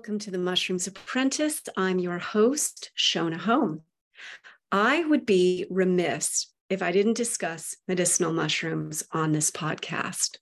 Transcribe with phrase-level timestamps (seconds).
[0.00, 1.60] Welcome to the Mushrooms Apprentice.
[1.76, 3.82] I'm your host, Shona Home.
[4.72, 10.38] I would be remiss if I didn't discuss medicinal mushrooms on this podcast.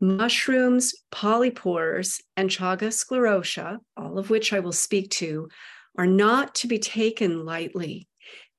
[0.00, 5.48] Mushrooms, polypores, and chaga sclerotia, all of which I will speak to,
[5.98, 8.06] are not to be taken lightly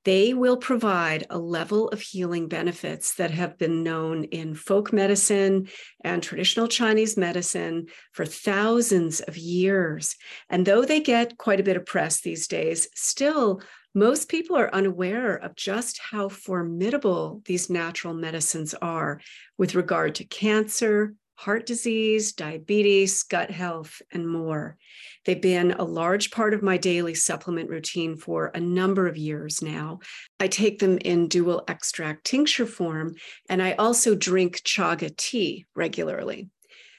[0.05, 5.69] they will provide a level of healing benefits that have been known in folk medicine
[6.03, 10.15] and traditional Chinese medicine for thousands of years.
[10.49, 13.61] And though they get quite a bit of press these days, still,
[13.95, 19.21] most people are unaware of just how formidable these natural medicines are
[19.57, 21.13] with regard to cancer,
[21.43, 24.77] heart disease, diabetes, gut health, and more.
[25.25, 29.61] They've been a large part of my daily supplement routine for a number of years
[29.61, 29.99] now.
[30.39, 33.15] I take them in dual extract tincture form,
[33.49, 36.49] and I also drink chaga tea regularly.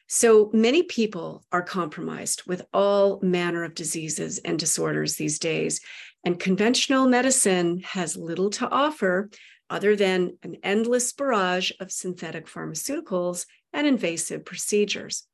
[0.09, 5.81] So many people are compromised with all manner of diseases and disorders these days,
[6.23, 9.31] and conventional medicine has little to offer
[9.71, 15.27] other than an endless barrage of synthetic pharmaceuticals and invasive procedures.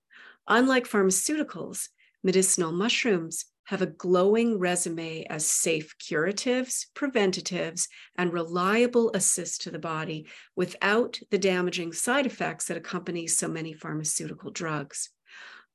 [0.48, 1.88] Unlike pharmaceuticals,
[2.24, 7.86] medicinal mushrooms have a glowing resume as safe curatives, preventatives,
[8.18, 13.72] and reliable assist to the body without the damaging side effects that accompany so many
[13.72, 15.10] pharmaceutical drugs.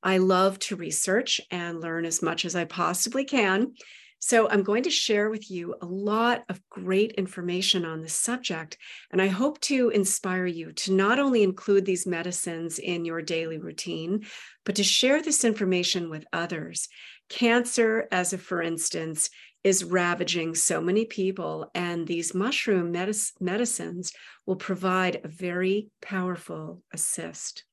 [0.02, 3.72] I love to research and learn as much as I possibly can.
[4.18, 8.78] So, I'm going to share with you a lot of great information on this subject.
[9.12, 13.58] And I hope to inspire you to not only include these medicines in your daily
[13.58, 14.24] routine,
[14.64, 16.88] but to share this information with others.
[17.28, 19.30] Cancer, as a for instance,
[19.66, 24.12] is ravaging so many people, and these mushroom medic- medicines
[24.46, 27.64] will provide a very powerful assist.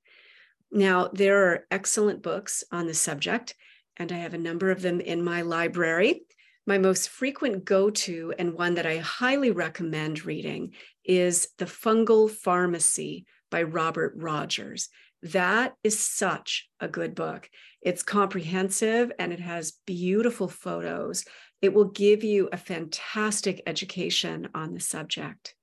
[0.72, 3.54] Now, there are excellent books on the subject,
[3.96, 6.24] and I have a number of them in my library.
[6.66, 12.32] My most frequent go to, and one that I highly recommend reading, is The Fungal
[12.32, 14.88] Pharmacy by Robert Rogers.
[15.24, 17.50] That is such a good book.
[17.82, 21.26] It's comprehensive and it has beautiful photos.
[21.62, 25.56] It will give you a fantastic education on the subject.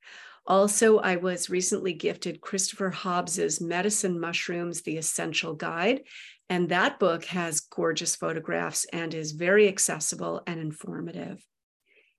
[0.47, 6.03] Also, I was recently gifted Christopher Hobbs's Medicine Mushrooms, The Essential Guide.
[6.51, 11.47] And that book has gorgeous photographs and is very accessible and informative.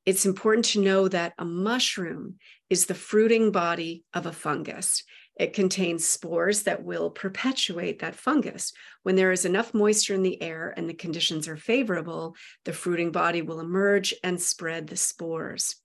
[0.06, 2.38] It's important to know that a mushroom
[2.70, 5.04] is the fruiting body of a fungus.
[5.38, 8.72] It contains spores that will perpetuate that fungus.
[9.04, 13.12] When there is enough moisture in the air and the conditions are favorable, the fruiting
[13.12, 15.76] body will emerge and spread the spores.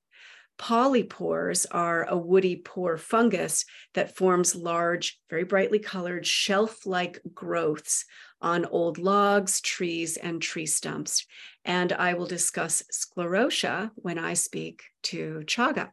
[0.59, 3.65] Polypores are a woody pore fungus
[3.95, 8.07] that forms large, very brightly colored shelf like growths
[8.41, 11.27] on old logs, trees, and tree stumps.
[11.65, 15.91] And I will discuss sclerotia when I speak to chaga.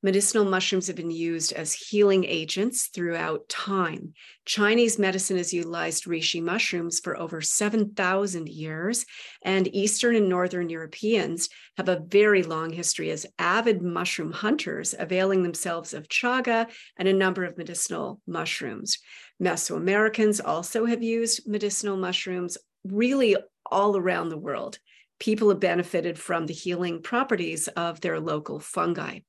[0.00, 4.12] Medicinal mushrooms have been used as healing agents throughout time.
[4.44, 9.04] Chinese medicine has utilized reishi mushrooms for over 7,000 years,
[9.42, 15.42] and Eastern and Northern Europeans have a very long history as avid mushroom hunters, availing
[15.42, 18.98] themselves of chaga and a number of medicinal mushrooms.
[19.42, 24.78] Mesoamericans also have used medicinal mushrooms really all around the world.
[25.20, 29.20] People have benefited from the healing properties of their local fungi.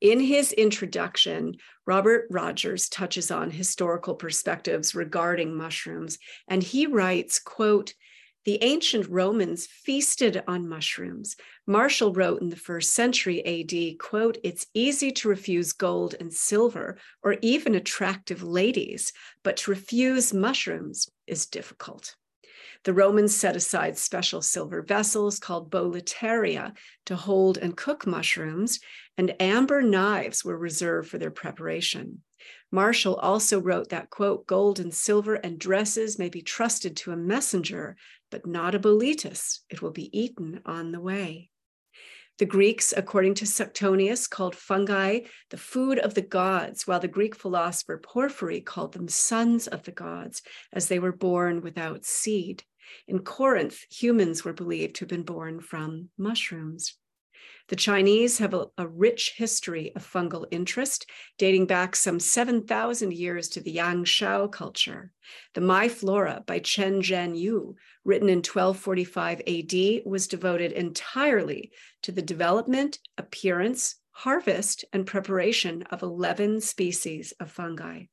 [0.00, 1.56] In his introduction,
[1.86, 7.94] Robert Rogers touches on historical perspectives regarding mushrooms, and he writes, quote,
[8.44, 11.36] the ancient Romans feasted on mushrooms.
[11.66, 16.98] Martial wrote in the first century AD, quote, it's easy to refuse gold and silver
[17.22, 19.12] or even attractive ladies,
[19.42, 22.14] but to refuse mushrooms is difficult.
[22.84, 26.76] The Romans set aside special silver vessels called boletaria
[27.06, 28.80] to hold and cook mushrooms,
[29.16, 32.22] and amber knives were reserved for their preparation.
[32.70, 37.16] Martial also wrote that, quote, gold and silver and dresses may be trusted to a
[37.16, 37.96] messenger,
[38.30, 39.60] but not a boletus.
[39.70, 41.50] It will be eaten on the way.
[42.38, 45.20] The Greeks, according to Suetonius, called fungi
[45.50, 49.90] the food of the gods, while the Greek philosopher Porphyry called them sons of the
[49.90, 50.42] gods,
[50.72, 52.62] as they were born without seed.
[53.08, 56.96] In Corinth, humans were believed to have been born from mushrooms.
[57.68, 61.04] The Chinese have a, a, rich history of fungal interest
[61.36, 65.12] dating back some 7,000 years to the Yangshao culture.
[65.52, 67.74] The Mycoflora by Chen Zhanyu,
[68.04, 71.70] written in 1245 AD, was devoted entirely
[72.02, 78.04] to the development, appearance, harvest, and preparation of 11 species of fungi.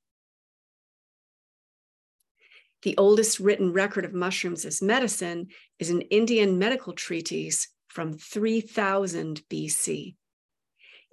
[2.81, 5.48] The oldest written record of mushrooms as medicine
[5.80, 10.15] is an Indian medical treatise from 3000 BC.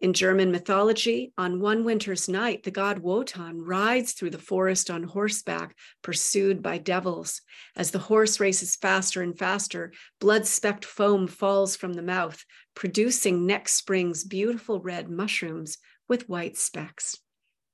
[0.00, 5.04] In German mythology, on one winter's night, the god Wotan rides through the forest on
[5.04, 7.40] horseback, pursued by devils.
[7.76, 12.44] As the horse races faster and faster, blood specked foam falls from the mouth,
[12.74, 17.20] producing next spring's beautiful red mushrooms with white specks.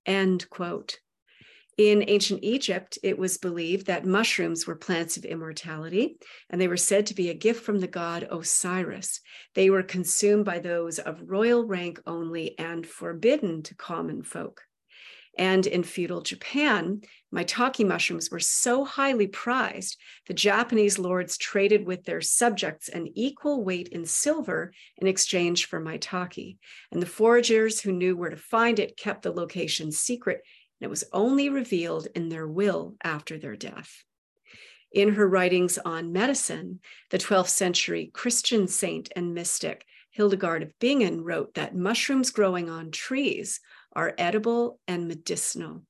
[0.05, 0.99] End quote.
[1.79, 6.19] In ancient Egypt, it was believed that mushrooms were plants of immortality,
[6.51, 9.21] and they were said to be a gift from the god Osiris.
[9.55, 14.63] They were consumed by those of royal rank only and forbidden to common folk.
[15.39, 17.03] And in feudal Japan,
[17.33, 19.97] maitake mushrooms were so highly prized,
[20.27, 25.81] the Japanese lords traded with their subjects an equal weight in silver in exchange for
[25.81, 26.59] maitake.
[26.91, 30.41] And the foragers who knew where to find it kept the location secret
[30.81, 34.05] and it was only revealed in their will after their death.
[34.93, 36.81] In her writings on medicine,
[37.11, 42.91] the 12th century Christian saint and mystic Hildegard of Bingen wrote that mushrooms growing on
[42.91, 43.61] trees
[43.93, 45.83] are edible and medicinal.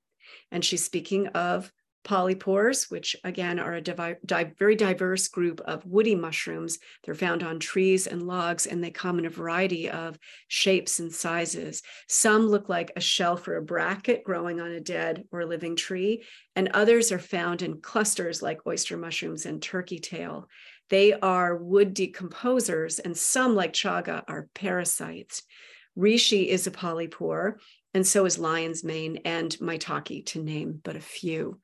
[0.51, 1.73] And she's speaking of
[2.05, 6.79] polypores, which again are a divi- di- very diverse group of woody mushrooms.
[7.05, 10.19] They're found on trees and logs, and they come in a variety of
[10.49, 11.83] shapes and sizes.
[12.09, 16.25] Some look like a shelf or a bracket growing on a dead or living tree,
[16.57, 20.49] and others are found in clusters like oyster mushrooms and turkey tail.
[20.91, 25.43] They are wood decomposers, and some, like chaga, are parasites.
[25.99, 27.55] Reishi is a polypore,
[27.93, 31.61] and so is lion's mane and maitake, to name but a few.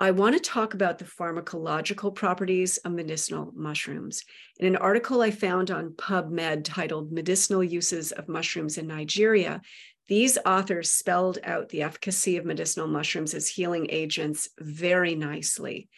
[0.00, 4.24] I want to talk about the pharmacological properties of medicinal mushrooms.
[4.58, 9.60] In an article I found on PubMed titled Medicinal Uses of Mushrooms in Nigeria,
[10.08, 15.88] these authors spelled out the efficacy of medicinal mushrooms as healing agents very nicely.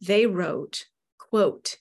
[0.00, 0.86] They wrote,
[1.18, 1.76] quote,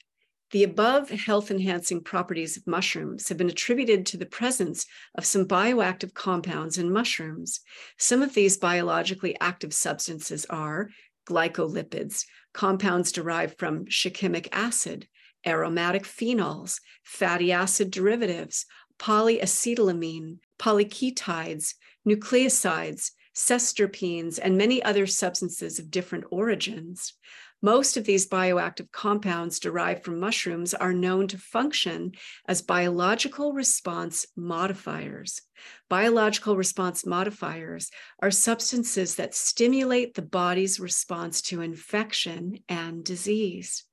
[0.52, 4.86] the above health enhancing properties of mushrooms have been attributed to the presence
[5.16, 7.62] of some bioactive compounds in mushrooms.
[7.98, 10.90] Some of these biologically active substances are
[11.26, 15.08] glycolipids, compounds derived from shikimic acid,
[15.46, 18.66] aromatic phenols, fatty acid derivatives,
[19.00, 21.74] polyacetylamine, polyketides,
[22.08, 27.14] nucleosides, sesterpenes, and many other substances of different origins.
[27.64, 32.14] Most of these bioactive compounds derived from mushrooms are known to function
[32.48, 35.42] as biological response modifiers.
[35.88, 43.84] Biological response modifiers are substances that stimulate the body's response to infection and disease.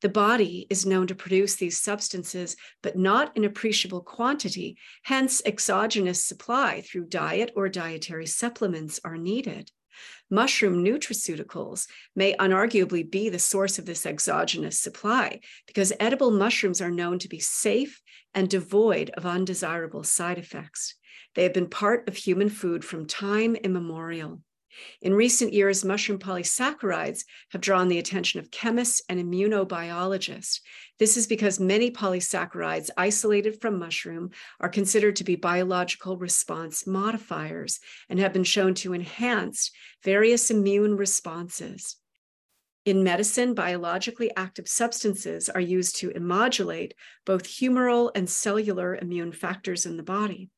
[0.00, 4.78] The body is known to produce these substances, but not in appreciable quantity.
[5.02, 9.70] Hence, exogenous supply through diet or dietary supplements are needed.
[10.30, 16.90] Mushroom nutraceuticals may unarguably be the source of this exogenous supply because edible mushrooms are
[16.90, 18.00] known to be safe
[18.34, 20.94] and devoid of undesirable side effects.
[21.34, 24.42] They have been part of human food from time immemorial.
[25.02, 30.60] In recent years, mushroom polysaccharides have drawn the attention of chemists and immunobiologists.
[30.98, 37.80] This is because many polysaccharides isolated from mushroom are considered to be biological response modifiers
[38.08, 39.70] and have been shown to enhance
[40.02, 41.96] various immune responses.
[42.86, 46.94] In medicine, biologically active substances are used to modulate
[47.26, 50.48] both humoral and cellular immune factors in the body.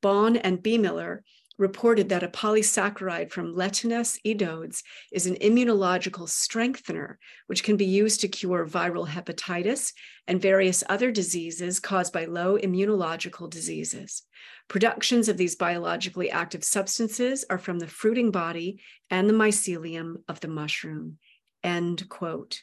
[0.00, 1.20] Baum and Biemiller
[1.58, 4.82] reported that a polysaccharide from Lentinus edodes
[5.12, 9.92] is an immunological strengthener, which can be used to cure viral hepatitis
[10.26, 14.22] and various other diseases caused by low immunological diseases.
[14.68, 20.40] Productions of these biologically active substances are from the fruiting body and the mycelium of
[20.40, 21.18] the mushroom.
[21.62, 22.62] End quote.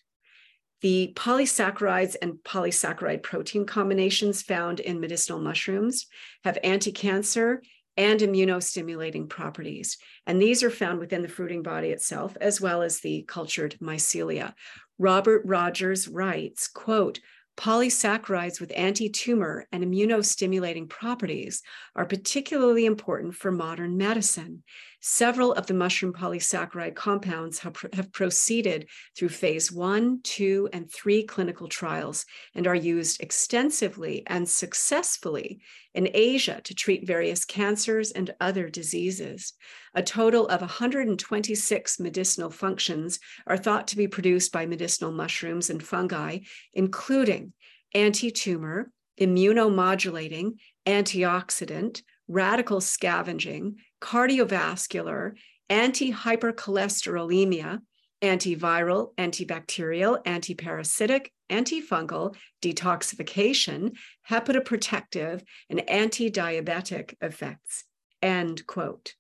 [0.82, 6.08] The polysaccharides and polysaccharide protein combinations found in medicinal mushrooms
[6.44, 7.62] have anti cancer
[7.98, 9.98] and immunostimulating properties.
[10.26, 14.54] And these are found within the fruiting body itself, as well as the cultured mycelia.
[14.98, 17.20] Robert Rogers writes, quote,
[17.56, 21.62] polysaccharides with anti-tumor and immunostimulating properties
[21.96, 24.64] are particularly important for modern medicine.
[25.06, 31.24] Several of the mushroom polysaccharide compounds have, have, proceeded through phase one, two, and three
[31.24, 35.60] clinical trials and are used extensively and successfully
[35.94, 39.52] in Asia to treat various cancers and other diseases.
[39.94, 45.84] A total of 126 medicinal functions are thought to be produced by medicinal mushrooms and
[45.84, 46.40] fungi,
[46.74, 47.52] including
[47.94, 50.54] anti tumor, immunomodulating,
[50.86, 55.34] antioxidant, radical scavenging, cardiovascular,
[55.70, 57.80] anti hypercholesterolemia,
[58.22, 63.96] antiviral, antibacterial, antiparasitic, antifungal, detoxification,
[64.30, 67.86] hepatoprotective, and anti-diabetic effects.
[68.22, 69.14] End quote.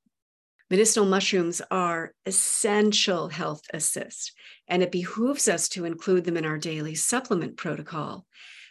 [0.69, 4.33] Medicinal mushrooms are essential health assist,
[4.67, 8.25] and it behooves us to include them in our daily supplement protocol.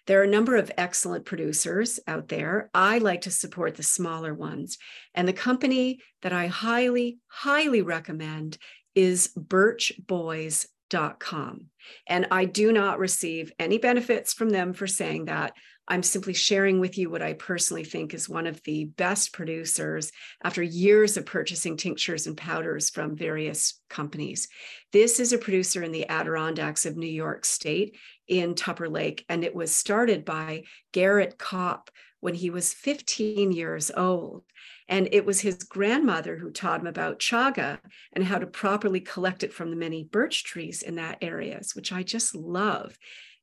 [0.07, 2.69] There are a number of excellent producers out there.
[2.75, 4.79] I like to support the smaller ones.
[5.15, 8.59] And the company that I highly, highly recommend
[8.95, 11.67] is birchboys.com.
[12.07, 15.53] And I do not receive any benefits from them for saying that.
[15.89, 20.13] I'm simply sharing with you what I personally think is one of the best producers
[20.43, 24.47] after years of purchasing tinctures and powders from various companies.
[24.93, 27.97] This is a producer in the Adirondacks of New York State
[28.29, 33.91] in Tupper Lake, and it was started by Garrett Kopp when he was 15 years
[33.97, 34.45] old.
[34.89, 37.79] And it was his grandmother who taught him about chaga
[38.13, 41.93] and how to properly collect it from the many birch trees in that areas, which
[41.93, 42.97] I just love.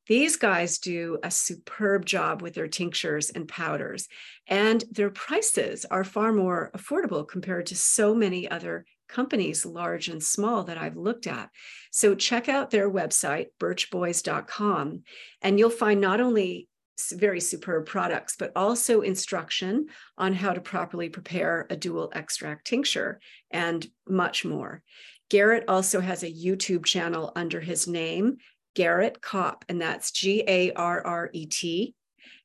[0.08, 4.08] These guys do a superb job with their tinctures and powders,
[4.48, 10.24] and their prices are far more affordable compared to so many other companies, large and
[10.24, 11.50] small, that I've looked at.
[11.92, 15.04] So check out their website, birchboys.com,
[15.42, 16.70] and you'll find not only
[17.12, 19.88] very superb products, but also instruction
[20.18, 23.20] on how to properly prepare a dual extract tincture
[23.52, 24.84] and much more.
[25.30, 28.38] Garrett also has a YouTube channel under his name,
[28.76, 31.96] Garrett Kopp, and that's G A R R E T.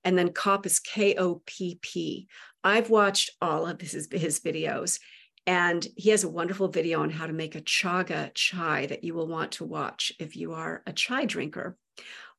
[0.04, 2.28] And then Kopp is K O P P.
[2.62, 4.98] I've watched all of his, his videos,
[5.46, 9.14] and he has a wonderful video on how to make a chaga chai that you
[9.14, 11.76] will want to watch if you are a chai drinker.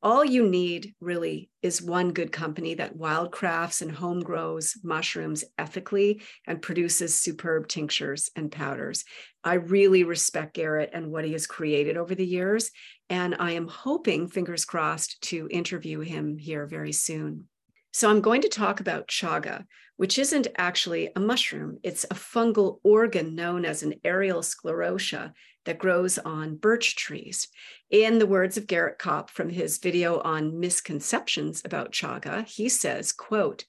[0.01, 6.21] All you need really is one good company that wildcrafts and home grows mushrooms ethically
[6.45, 9.03] and produces superb tinctures and powders.
[9.43, 12.69] I really respect Garrett and what he has created over the years.
[13.09, 17.47] And I am hoping, fingers crossed, to interview him here very soon.
[17.95, 19.63] So I'm going to talk about chaga,
[19.95, 21.77] which isn't actually a mushroom.
[21.81, 25.31] It's a fungal organ known as an aerial sclerotia
[25.63, 27.47] that grows on birch trees.
[27.89, 33.13] In the words of Garrett Kopp from his video on misconceptions about chaga, he says,
[33.13, 33.63] quote,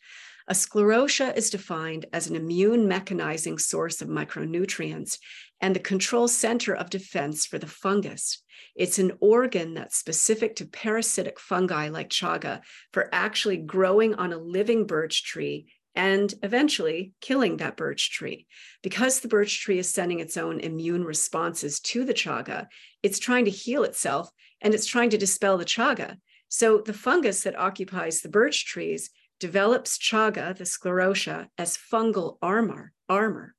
[0.49, 5.18] a sclerotia is defined as an immune mechanizing source of micronutrients
[5.60, 8.42] and the control center of defense for the fungus.
[8.75, 12.60] It's an organ that's specific to parasitic fungi like chaga
[12.92, 18.46] for actually growing on a living birch tree and eventually killing that birch tree.
[18.82, 22.66] Because the birch tree is sending its own immune responses to the chaga,
[23.02, 26.16] it's trying to heal itself and it's trying to dispel the chaga.
[26.48, 29.10] So the fungus that occupies the birch trees
[29.40, 32.92] develops chaga, the sclerotia, as fungal armor.
[33.08, 33.55] armor.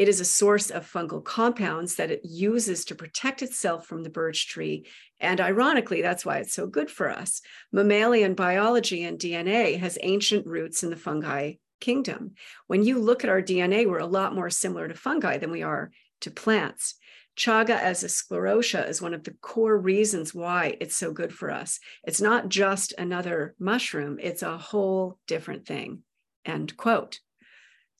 [0.00, 4.08] It is a source of fungal compounds that it uses to protect itself from the
[4.08, 4.86] birch tree.
[5.20, 7.42] And ironically, that's why it's so good for us.
[7.70, 12.32] Mammalian biology and DNA has ancient roots in the fungi kingdom.
[12.66, 15.62] When you look at our DNA, we're a lot more similar to fungi than we
[15.62, 15.90] are
[16.22, 16.94] to plants.
[17.36, 21.50] Chaga as a sclerotia is one of the core reasons why it's so good for
[21.50, 21.78] us.
[22.04, 26.04] It's not just another mushroom, it's a whole different thing.
[26.46, 27.20] End quote.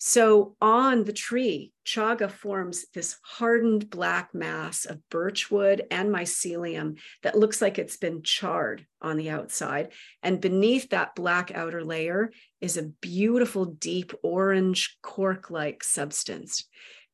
[0.02, 7.36] So on the tree, chaga forms this hardened black mass of birchwood and mycelium that
[7.36, 9.92] looks like it's been charred on the outside.
[10.22, 16.64] And beneath that black outer layer is a beautiful deep orange cork-like substance.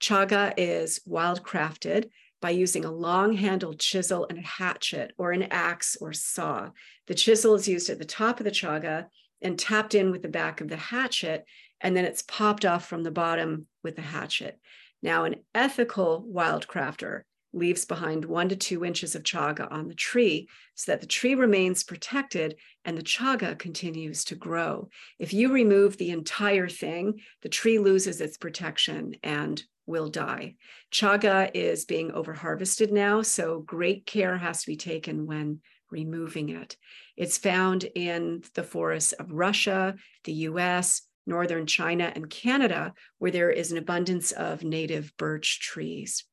[0.00, 2.09] Chaga is wildcrafted
[2.40, 6.71] by using a long handled chisel and a hatchet or an axe or saw.
[7.09, 9.07] The chisel is used at the top of the chaga
[9.43, 11.45] and tapped in with the back of the hatchet
[11.80, 14.59] and then it's popped off from the bottom with a hatchet.
[15.02, 20.49] Now, an ethical wildcrafter leaves behind one to two inches of chaga on the tree
[20.75, 24.88] so that the tree remains protected and the chaga continues to grow.
[25.18, 30.56] If you remove the entire thing, the tree loses its protection and will die.
[30.92, 36.76] Chaga is being overharvested now, so great care has to be taken when removing it.
[37.16, 43.50] It's found in the forests of Russia, the US, northern China and Canada, where there
[43.50, 46.25] is an abundance of native birch trees.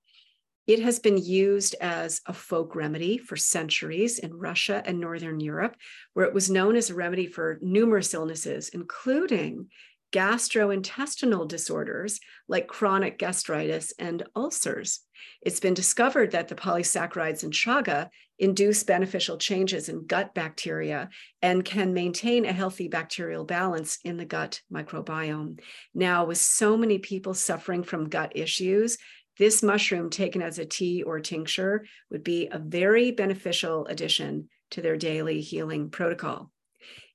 [0.66, 5.76] It has been used as a folk remedy for centuries in Russia and Northern Europe,
[6.14, 9.68] where it was known as a remedy for numerous illnesses, including
[10.14, 15.02] gastrointestinal disorders like chronic gastritis and ulcers.
[15.42, 21.10] It's been discovered that the polysaccharides in chaga induce beneficial changes in gut bacteria
[21.42, 25.60] and can maintain a healthy bacterial balance in the gut microbiome.
[25.94, 28.98] Now, with so many people suffering from gut issues,
[29.40, 34.82] this mushroom taken as a tea or tincture would be a very beneficial addition to
[34.82, 36.53] their daily healing protocol.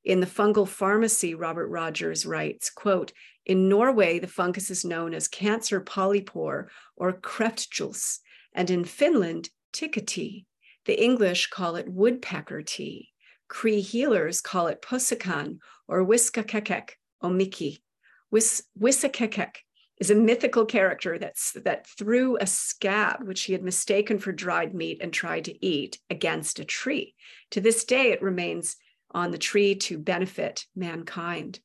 [0.08, 3.12] In the fungal pharmacy, Robert Rogers writes, quote,
[3.44, 8.20] in Norway, the fungus is known as cancer polypore or kreftkjuke,
[8.54, 10.46] and in Finland, tikka tea.
[10.86, 13.10] The English call it woodpecker tea.
[13.48, 17.82] Cree healers call it posakan or wiskakekek omiki.
[18.30, 19.56] Wis- Wisakekek
[20.00, 24.72] is a mythical character that's, that threw a scab, which he had mistaken for dried
[24.74, 27.14] meat and tried to eat, against a tree.
[27.50, 28.76] To this day, it remains
[29.10, 31.60] on the tree to benefit mankind.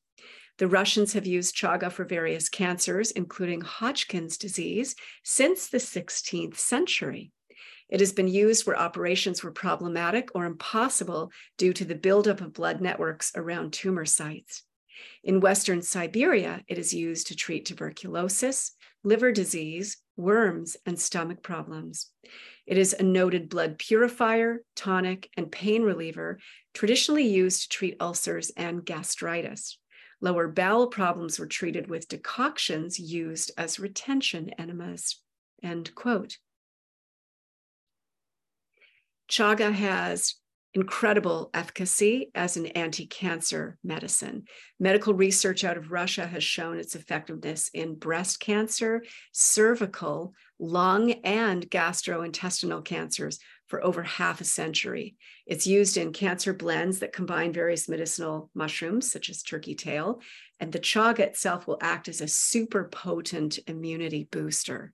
[0.58, 7.32] The Russians have used chaga for various cancers, including Hodgkin's disease, since the 16th century.
[7.88, 12.52] It has been used where operations were problematic or impossible due to the buildup of
[12.52, 14.62] blood networks around tumor sites.
[15.22, 18.72] In Western Siberia, it is used to treat tuberculosis,
[19.02, 22.10] liver disease, worms, and stomach problems.
[22.66, 26.38] It is a noted blood purifier, tonic, and pain reliever,
[26.72, 29.78] traditionally used to treat ulcers and gastritis.
[30.20, 35.20] Lower bowel problems were treated with decoctions used as retention enemas.
[35.62, 36.38] End quote.
[39.28, 40.36] Chaga has
[40.74, 44.44] incredible efficacy as an anti cancer medicine.
[44.80, 51.68] Medical research out of Russia has shown its effectiveness in breast cancer, cervical, lung, and
[51.70, 55.16] gastrointestinal cancers for over half a century.
[55.46, 60.20] It's used in cancer blends that combine various medicinal mushrooms, such as turkey tail,
[60.60, 64.92] and the chaga itself will act as a super potent immunity booster.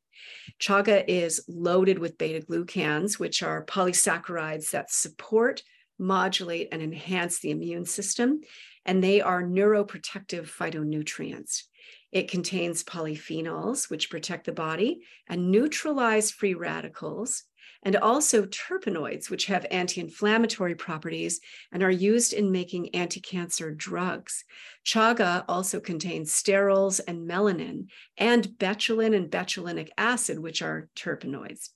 [0.61, 5.63] Chaga is loaded with beta glucans, which are polysaccharides that support,
[5.99, 8.41] modulate, and enhance the immune system,
[8.85, 11.65] and they are neuroprotective phytonutrients.
[12.13, 17.45] It contains polyphenols, which protect the body and neutralize free radicals,
[17.83, 21.41] and also terpenoids, which have anti inflammatory properties
[21.73, 24.45] and are used in making anti cancer drugs.
[24.85, 27.87] Chaga also contains sterols and melanin,
[28.19, 31.71] and betulin and betulinic acid, which are terpenoids.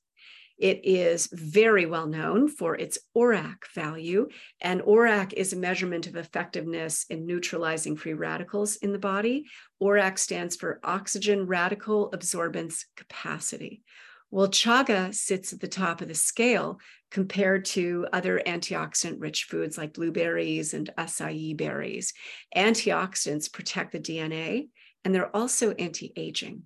[0.57, 4.29] It is very well known for its ORAC value,
[4.61, 9.47] and ORAC is a measurement of effectiveness in neutralizing free radicals in the body.
[9.83, 13.83] ORAC stands for oxygen radical absorbance capacity.
[14.31, 19.79] Well, chaga sits at the top of the scale compared to other antioxidant rich foods
[19.79, 22.13] like blueberries and acai berries.
[22.57, 24.69] Antioxidants protect the DNA
[25.05, 26.63] and they're also anti aging.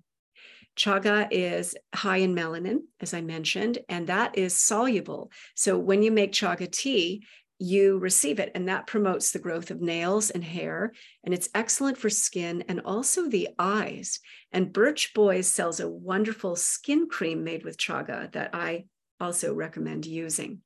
[0.79, 5.29] Chaga is high in melanin, as I mentioned, and that is soluble.
[5.53, 7.25] So when you make chaga tea,
[7.59, 10.93] you receive it, and that promotes the growth of nails and hair.
[11.23, 14.19] And it's excellent for skin and also the eyes.
[14.51, 18.85] And Birch Boys sells a wonderful skin cream made with chaga that I
[19.19, 20.61] also recommend using.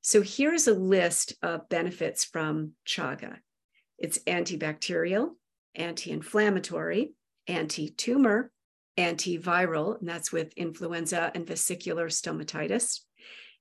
[0.00, 3.36] So here's a list of benefits from chaga
[3.98, 5.30] it's antibacterial,
[5.74, 7.12] anti inflammatory,
[7.46, 8.50] anti tumor,
[8.98, 13.00] antiviral, and that's with influenza and vesicular stomatitis.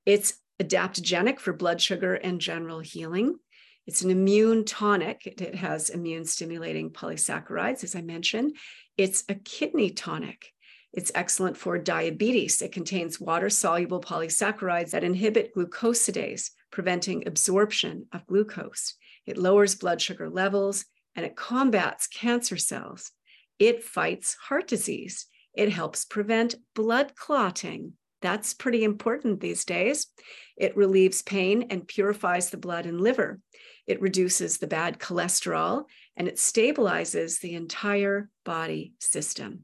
[0.06, 3.38] It's adaptogenic for blood sugar and general healing.
[3.86, 5.26] It's an immune tonic.
[5.26, 8.56] It has immune stimulating polysaccharides, as I mentioned.
[8.98, 10.54] It's a kidney tonic.
[10.94, 12.62] It's excellent for diabetes.
[12.62, 18.96] It contains water soluble polysaccharides that inhibit glucosidase, preventing absorption of glucose.
[19.26, 23.12] It lowers blood sugar levels and it combats cancer cells.
[23.60, 25.26] It fights heart disease.
[25.54, 27.94] It helps prevent blood clotting.
[28.24, 30.08] That's pretty important these days.
[30.56, 33.42] It relieves pain and purifies the blood and liver.
[33.86, 35.84] It reduces the bad cholesterol
[36.16, 39.64] and it stabilizes the entire body system.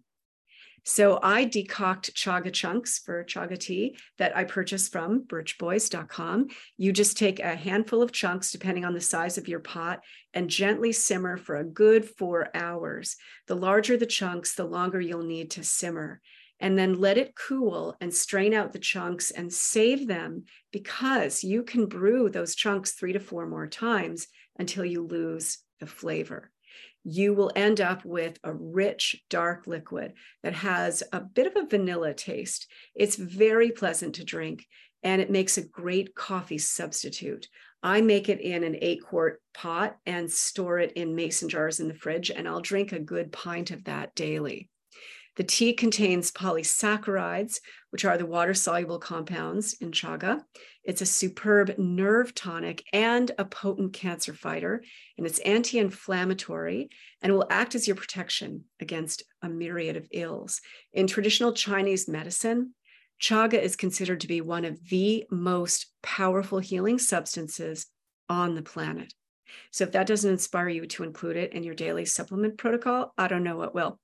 [0.83, 6.47] So I decoct chaga chunks for chaga tea that I purchase from birchboys.com.
[6.77, 10.01] You just take a handful of chunks, depending on the size of your pot,
[10.33, 13.15] and gently simmer for a good four hours.
[13.47, 16.21] The larger the chunks, the longer you'll need to simmer.
[16.59, 21.63] And then let it cool and strain out the chunks and save them because you
[21.63, 26.51] can brew those chunks three to four more times until you lose the flavor
[27.03, 31.67] you will end up with a rich, dark liquid that has a bit of a
[31.67, 32.67] vanilla taste.
[32.93, 34.67] It's very pleasant to drink
[35.03, 37.47] and it makes a great coffee substitute.
[37.81, 41.87] I make it in an eight quart pot and store it in mason jars in
[41.87, 44.67] the fridge, and I'll drink a good pint of that daily.
[45.39, 50.41] The tea contains polysaccharides, which are the water soluble compounds in chaga.
[50.83, 54.83] It's a superb nerve tonic and a potent cancer fighter,
[55.17, 56.89] and it's anti inflammatory
[57.21, 60.59] and will act as your protection against a myriad of ills.
[60.91, 62.73] In traditional Chinese medicine,
[63.21, 67.87] chaga is considered to be one of the most powerful healing substances
[68.27, 69.13] on the planet.
[69.71, 73.29] So, if that doesn't inspire you to include it in your daily supplement protocol, I
[73.29, 74.01] don't know what will.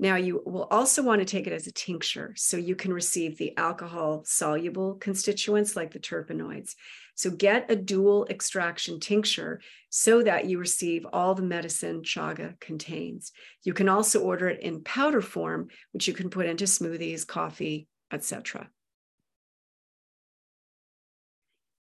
[0.00, 3.36] Now, you will also want to take it as a tincture so you can receive
[3.36, 6.76] the alcohol soluble constituents like the terpenoids.
[7.16, 13.32] So, get a dual extraction tincture so that you receive all the medicine chaga contains.
[13.64, 17.88] You can also order it in powder form, which you can put into smoothies, coffee,
[18.12, 18.68] etc.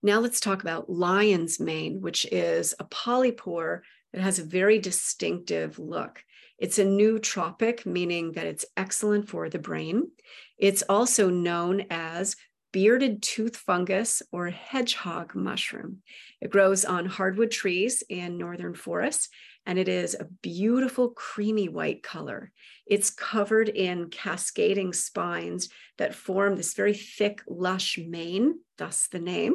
[0.05, 3.81] Now, let's talk about lion's mane, which is a polypore
[4.13, 6.23] that has a very distinctive look.
[6.59, 10.11] It's a nootropic, meaning that it's excellent for the brain.
[10.59, 12.37] It's also known as
[12.73, 16.03] bearded tooth fungus or hedgehog mushroom.
[16.41, 19.29] It grows on hardwood trees in northern forests,
[19.65, 22.51] and it is a beautiful creamy white color.
[22.87, 25.69] It's covered in cascading spines
[25.99, 29.55] that form this very thick, lush mane, thus the name.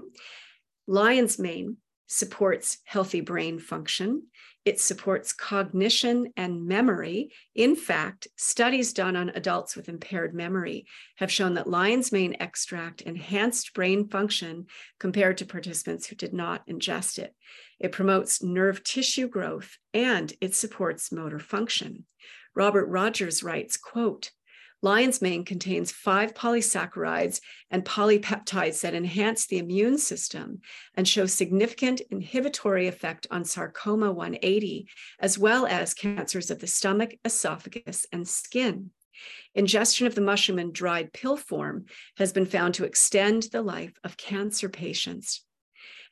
[0.87, 4.27] Lion's mane supports healthy brain function.
[4.65, 7.33] It supports cognition and memory.
[7.53, 10.85] In fact, studies done on adults with impaired memory
[11.17, 14.67] have shown that lion's mane extract enhanced brain function
[14.99, 17.35] compared to participants who did not ingest it.
[17.79, 22.05] It promotes nerve tissue growth and it supports motor function.
[22.55, 24.31] Robert Rogers writes, quote,
[24.83, 27.39] Lion's mane contains five polysaccharides
[27.71, 30.59] and polypeptides that enhance the immune system
[30.95, 34.85] and show significant inhibitory effect on sarcoma 180,
[35.21, 38.91] as well as cancers of the stomach, esophagus, and skin.
[39.55, 41.85] Ingestion of the mushroom in dried pill form
[42.17, 45.45] has been found to extend the life of cancer patients.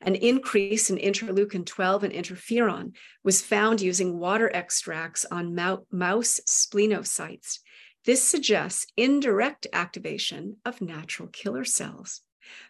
[0.00, 7.58] An increase in interleukin 12 and interferon was found using water extracts on mouse splenocytes
[8.04, 12.22] this suggests indirect activation of natural killer cells.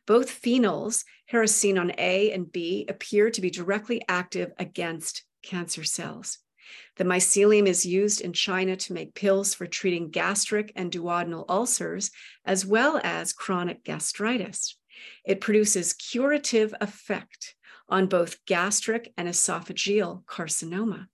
[0.07, 6.39] Both phenols, hericenone A and B, appear to be directly active against cancer cells.
[6.97, 12.11] The mycelium is used in China to make pills for treating gastric and duodenal ulcers,
[12.45, 14.77] as well as chronic gastritis.
[15.25, 17.55] It produces curative effect
[17.89, 21.07] on both gastric and esophageal carcinoma.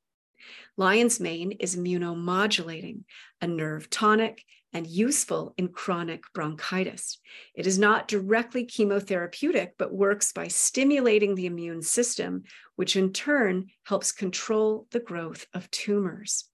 [0.78, 3.02] Lion's mane is immunomodulating,
[3.42, 7.18] a nerve tonic, and useful in chronic bronchitis.
[7.54, 12.44] It is not directly chemotherapeutic, but works by stimulating the immune system,
[12.76, 16.48] which in turn helps control the growth of tumors.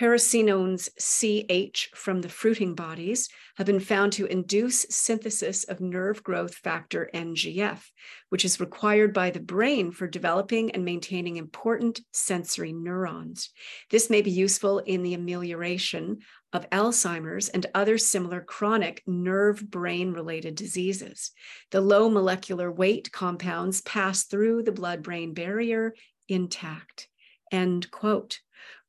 [0.00, 6.54] Hericenones CH from the fruiting bodies have been found to induce synthesis of nerve growth
[6.54, 7.82] factor NGF,
[8.30, 13.50] which is required by the brain for developing and maintaining important sensory neurons.
[13.90, 16.20] This may be useful in the amelioration
[16.54, 21.32] of Alzheimer's and other similar chronic nerve brain related diseases.
[21.72, 25.94] The low molecular weight compounds pass through the blood brain barrier
[26.26, 27.06] intact.
[27.52, 28.40] End quote.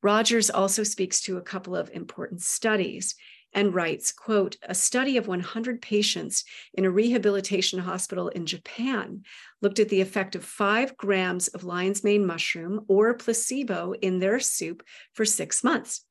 [0.02, 3.14] Rogers also speaks to a couple of important studies
[3.54, 9.22] and writes, quote, a study of 100 patients in a rehabilitation hospital in Japan
[9.60, 14.40] looked at the effect of five grams of lion's mane mushroom or placebo in their
[14.40, 14.82] soup
[15.12, 16.04] for six months.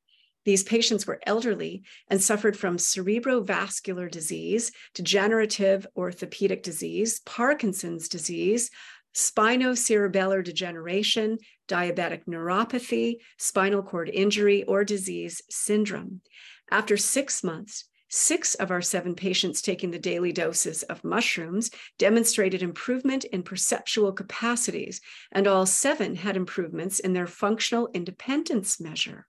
[0.44, 8.72] These patients were elderly and suffered from cerebrovascular disease, degenerative orthopedic disease, Parkinson's disease,
[9.16, 16.22] spinocerebellar degeneration, diabetic neuropathy, spinal cord injury, or disease syndrome.
[16.70, 22.62] After six months, six of our seven patients taking the daily doses of mushrooms demonstrated
[22.62, 29.28] improvement in perceptual capacities, and all seven had improvements in their functional independence measure.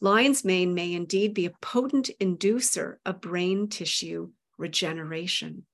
[0.00, 5.64] Lion's mane may indeed be a potent inducer of brain tissue regeneration.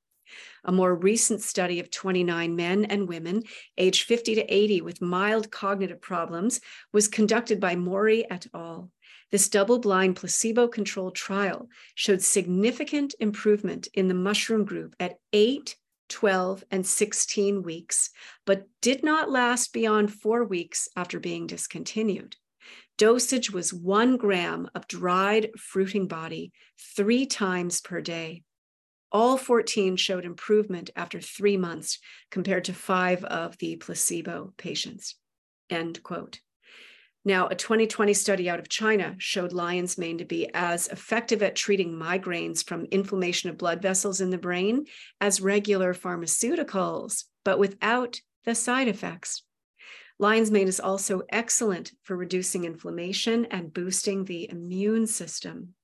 [0.64, 3.42] A more recent study of 29 men and women
[3.78, 6.60] aged 50 to 80 with mild cognitive problems
[6.92, 8.90] was conducted by Mori et al.
[9.30, 15.76] This double blind placebo controlled trial showed significant improvement in the mushroom group at 8,
[16.08, 18.10] 12, and 16 weeks,
[18.44, 22.36] but did not last beyond four weeks after being discontinued.
[22.98, 26.52] Dosage was one gram of dried fruiting body
[26.96, 28.42] three times per day.
[29.12, 31.98] All 14 showed improvement after three months
[32.30, 35.16] compared to five of the placebo patients.
[35.68, 36.40] End quote.
[37.24, 41.54] Now, a 2020 study out of China showed lion's mane to be as effective at
[41.54, 44.86] treating migraines from inflammation of blood vessels in the brain
[45.20, 49.42] as regular pharmaceuticals, but without the side effects.
[50.18, 55.74] Lion's mane is also excellent for reducing inflammation and boosting the immune system.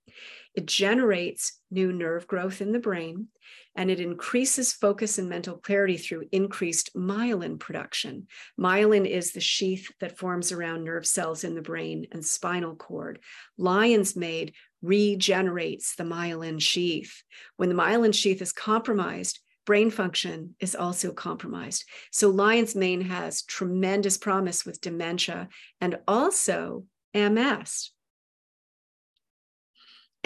[0.57, 3.29] It generates new nerve growth in the brain
[3.77, 8.27] and it increases focus and mental clarity through increased myelin production.
[8.59, 13.19] Myelin is the sheath that forms around nerve cells in the brain and spinal cord.
[13.59, 17.23] Lion's mane regenerates the myelin sheath.
[17.57, 21.85] When the myelin sheath is compromised, brain function is also compromised.
[22.13, 25.49] So lion's mane has tremendous promise with dementia
[25.83, 27.91] and also MS.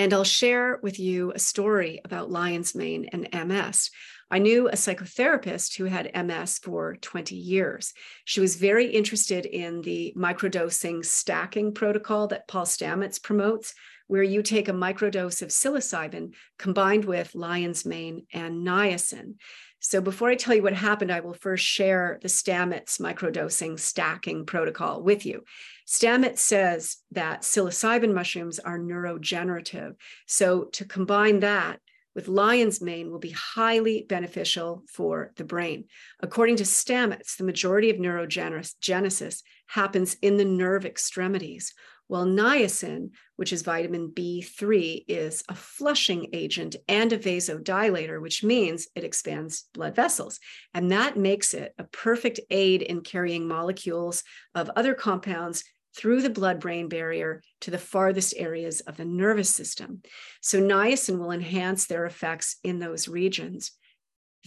[0.01, 3.91] And I'll share with you a story about lion's mane and MS.
[4.31, 7.93] I knew a psychotherapist who had MS for 20 years.
[8.25, 13.75] She was very interested in the microdosing stacking protocol that Paul Stamets promotes,
[14.11, 19.35] where you take a microdose of psilocybin combined with lion's mane and niacin.
[19.79, 24.47] So before I tell you what happened, I will first share the Stamets microdosing stacking
[24.47, 25.45] protocol with you.
[25.87, 29.95] Stamets says that psilocybin mushrooms are neurogenerative.
[30.27, 31.79] So to combine that
[32.17, 35.85] with lion's mane will be highly beneficial for the brain.
[36.19, 41.75] According to Stamets, the majority of neurogenesis happens in the nerve extremities,
[42.11, 48.89] well, niacin, which is vitamin B3, is a flushing agent and a vasodilator, which means
[48.97, 50.41] it expands blood vessels.
[50.75, 54.25] And that makes it a perfect aid in carrying molecules
[54.57, 55.63] of other compounds
[55.97, 60.03] through the blood brain barrier to the farthest areas of the nervous system.
[60.41, 63.71] So, niacin will enhance their effects in those regions.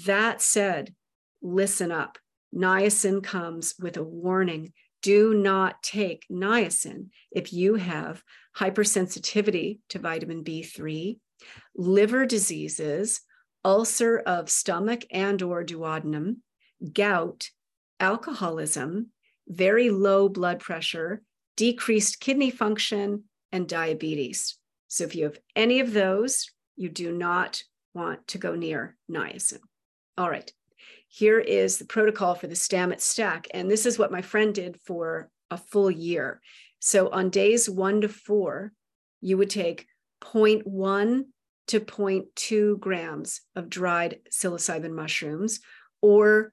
[0.05, 0.93] That said,
[1.41, 2.17] listen up.
[2.53, 4.73] Niacin comes with a warning
[5.03, 8.23] do not take niacin if you have
[8.57, 11.19] hypersensitivity to vitamin B3,
[11.75, 13.21] liver diseases,
[13.65, 16.37] ulcer of stomach and or duodenum,
[16.93, 17.49] gout,
[17.99, 19.11] alcoholism,
[19.47, 21.21] very low blood pressure,
[21.57, 24.57] decreased kidney function, and diabetes.
[24.87, 27.61] So if you have any of those, you do not
[27.93, 29.59] want to go near niacin.
[30.17, 30.51] All right
[31.15, 33.47] here is the protocol for the Stamets stack.
[33.53, 36.41] And this is what my friend did for a full year.
[36.79, 38.71] So on days one to four,
[39.21, 39.85] you would take
[40.23, 41.25] 0.1
[41.67, 45.59] to 0.2 grams of dried psilocybin mushrooms
[46.01, 46.51] or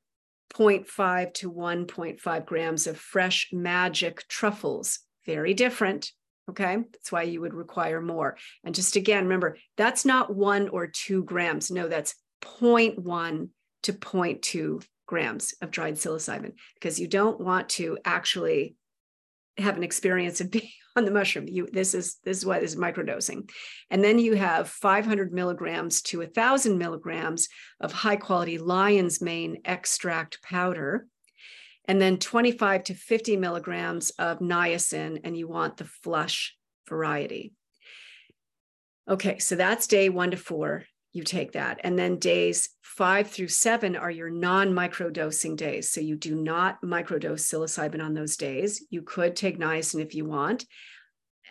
[0.53, 4.99] 0.5 to 1.5 grams of fresh magic truffles.
[5.25, 6.13] Very different.
[6.51, 6.77] Okay.
[6.93, 8.37] That's why you would require more.
[8.63, 11.71] And just again, remember, that's not one or two grams.
[11.71, 13.49] No, that's 0.1
[13.83, 18.77] to 0.2 grams of dried psilocybin because you don't want to actually
[19.59, 21.47] have an experience of being on the mushroom.
[21.49, 23.51] You this is this is why this is microdosing,
[23.91, 27.49] and then you have 500 milligrams to 1,000 milligrams
[27.81, 31.07] of high quality lion's mane extract powder,
[31.87, 36.57] and then 25 to 50 milligrams of niacin, and you want the flush
[36.89, 37.53] variety.
[39.09, 41.81] Okay, so that's day one to four you take that.
[41.83, 45.91] And then days five through seven are your non microdosing days.
[45.91, 48.85] So you do not microdose psilocybin on those days.
[48.91, 50.67] You could take niacin if you want.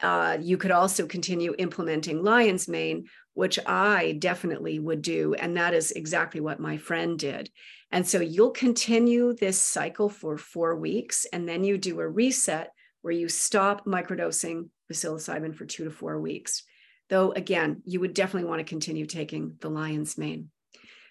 [0.01, 5.33] Uh, you could also continue implementing lion's mane, which I definitely would do.
[5.33, 7.49] And that is exactly what my friend did.
[7.91, 12.71] And so you'll continue this cycle for four weeks, and then you do a reset
[13.01, 16.63] where you stop microdosing with psilocybin for two to four weeks
[17.09, 20.49] though again, you would definitely want to continue taking the lion's mane.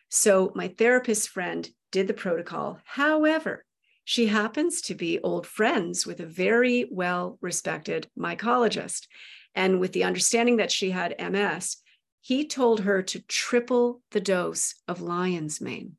[0.09, 2.79] So my therapist friend did the protocol.
[2.85, 3.65] However,
[4.05, 9.07] she happens to be old friends with a very well respected mycologist.
[9.55, 11.77] And with the understanding that she had MS,
[12.21, 15.97] he told her to triple the dose of lion's mane.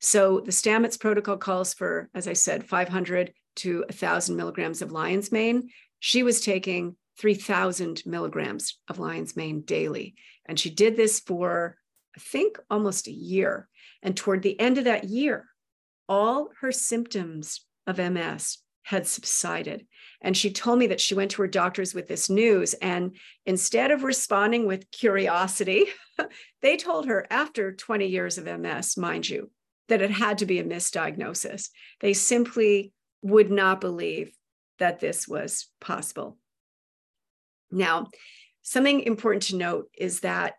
[0.00, 5.32] So the Stamets protocol calls for, as I said, 500 to 1,000 milligrams of lion's
[5.32, 5.70] mane.
[5.98, 10.14] She was taking 3,000 milligrams of lion's mane daily.
[10.46, 11.76] And she did this for,
[12.16, 13.68] I think, almost a year.
[14.02, 15.46] And toward the end of that year,
[16.08, 19.86] all her symptoms of MS had subsided.
[20.22, 22.72] And she told me that she went to her doctors with this news.
[22.74, 25.84] And instead of responding with curiosity,
[26.62, 29.50] they told her after 20 years of MS, mind you,
[29.88, 31.68] that it had to be a misdiagnosis.
[32.00, 34.32] They simply would not believe
[34.78, 36.38] that this was possible.
[37.70, 38.08] Now,
[38.62, 40.54] something important to note is that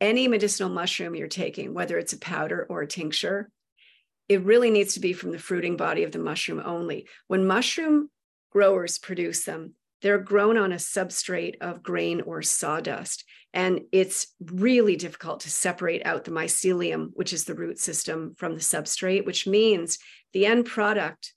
[0.00, 3.50] any medicinal mushroom you're taking, whether it's a powder or a tincture,
[4.28, 7.08] it really needs to be from the fruiting body of the mushroom only.
[7.26, 8.10] When mushroom
[8.50, 9.74] growers produce them.
[10.00, 13.24] They're grown on a substrate of grain or sawdust.
[13.52, 18.54] And it's really difficult to separate out the mycelium, which is the root system, from
[18.54, 19.98] the substrate, which means
[20.32, 21.32] the end product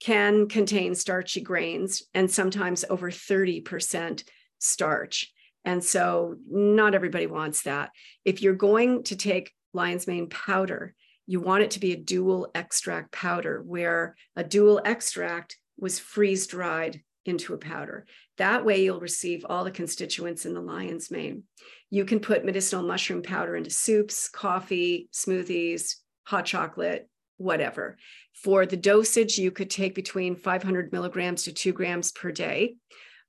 [0.00, 4.22] can contain starchy grains and sometimes over 30%
[4.58, 5.32] starch.
[5.64, 7.90] And so not everybody wants that.
[8.24, 10.94] If you're going to take lion's mane powder,
[11.26, 16.46] you want it to be a dual extract powder where a dual extract was freeze
[16.46, 18.06] dried into a powder.
[18.38, 21.42] That way, you'll receive all the constituents in the lion's mane.
[21.90, 27.98] You can put medicinal mushroom powder into soups, coffee, smoothies, hot chocolate, whatever.
[28.42, 32.76] For the dosage, you could take between 500 milligrams to two grams per day.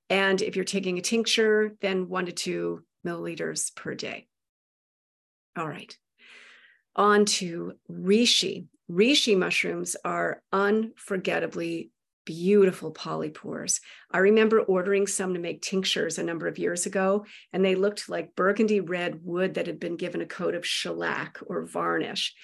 [0.09, 4.27] And if you're taking a tincture, then one to two milliliters per day.
[5.57, 5.95] All right.
[6.95, 8.67] On to reishi.
[8.91, 11.91] Reishi mushrooms are unforgettably
[12.25, 13.79] beautiful polypores.
[14.11, 18.09] I remember ordering some to make tinctures a number of years ago, and they looked
[18.09, 22.35] like burgundy red wood that had been given a coat of shellac or varnish.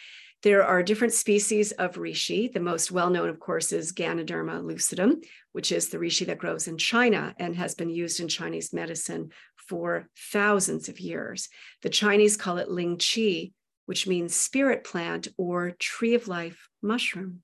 [0.45, 2.53] There are different species of reishi.
[2.53, 6.67] The most well known, of course, is Ganoderma lucidum, which is the reishi that grows
[6.67, 11.49] in China and has been used in Chinese medicine for thousands of years.
[11.81, 13.53] The Chinese call it ling zhi,
[13.87, 17.41] which means spirit plant or tree of life mushroom.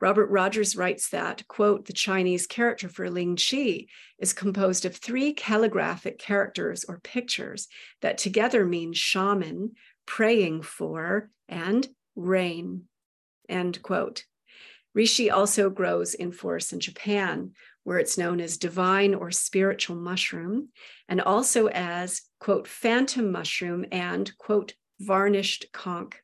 [0.00, 3.88] Robert Rogers writes that, quote, the Chinese character for Ling Zhi
[4.20, 7.66] is composed of three calligraphic characters or pictures
[8.00, 9.72] that together mean shaman,
[10.06, 12.82] praying for, and rain,
[13.48, 14.24] end quote.
[14.96, 17.52] Reishi also grows in force in Japan,
[17.84, 20.68] where it's known as divine or spiritual mushroom,
[21.08, 26.14] and also as, quote, phantom mushroom and, quote, varnished conch.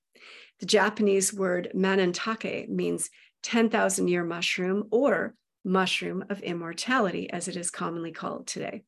[0.60, 3.10] The Japanese word mannentake means
[3.44, 8.82] 10,000 year mushroom or mushroom of immortality, as it is commonly called today.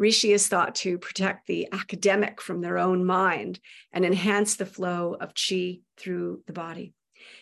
[0.00, 3.60] Reishi is thought to protect the academic from their own mind
[3.92, 6.94] and enhance the flow of qi through the body.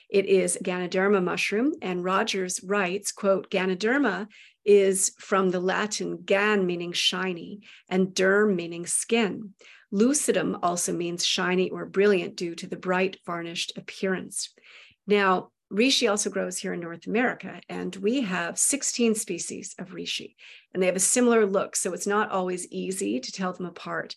[0.08, 4.26] It is Ganoderma mushroom, and Rogers writes, quote, Ganoderma
[4.64, 9.54] is from the Latin gan meaning shiny and derm meaning skin.
[9.92, 14.52] Lucidum also means shiny or brilliant due to the bright varnished appearance.
[15.06, 20.34] Now, reishi also grows here in North America, and we have 16 species of reishi,
[20.72, 21.76] and they have a similar look.
[21.76, 24.16] So it's not always easy to tell them apart.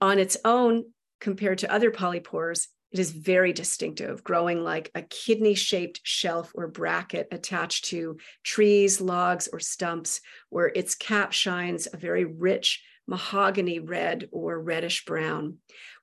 [0.00, 0.84] On its own,
[1.20, 6.66] compared to other polypores, it is very distinctive, growing like a kidney shaped shelf or
[6.66, 13.78] bracket attached to trees, logs, or stumps, where its cap shines a very rich mahogany
[13.78, 15.58] red or reddish brown.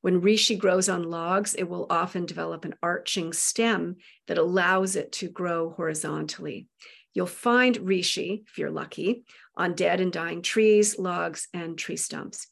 [0.08, 5.12] When reishi grows on logs, it will often develop an arching stem that allows it
[5.12, 6.70] to grow horizontally.
[7.14, 9.26] You'll find reishi, if you're lucky,
[9.58, 12.48] on dead and dying trees, logs, and tree stumps.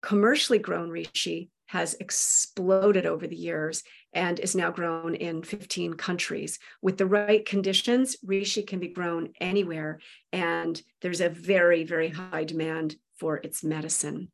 [0.00, 3.82] Commercially grown reishi has exploded over the years
[4.14, 6.58] and is now grown in 15 countries.
[6.80, 10.00] With the right conditions, reishi can be grown anywhere,
[10.32, 14.30] and there's a very, very high demand for its medicine.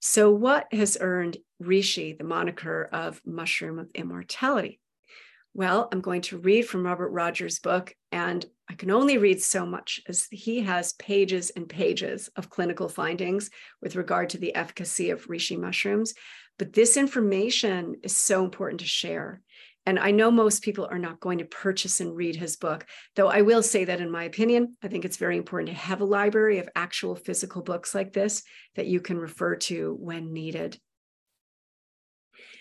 [0.00, 4.80] So, what has earned reishi the moniker of mushroom of immortality?
[5.54, 9.66] Well, I'm going to read from Robert Rogers' book, and I can only read so
[9.66, 13.50] much as he has pages and pages of clinical findings
[13.82, 16.14] with regard to the efficacy of reishi mushrooms.
[16.58, 19.40] But this information is so important to share.
[19.88, 22.84] And I know most people are not going to purchase and read his book,
[23.16, 26.02] though I will say that, in my opinion, I think it's very important to have
[26.02, 28.42] a library of actual physical books like this
[28.76, 30.78] that you can refer to when needed.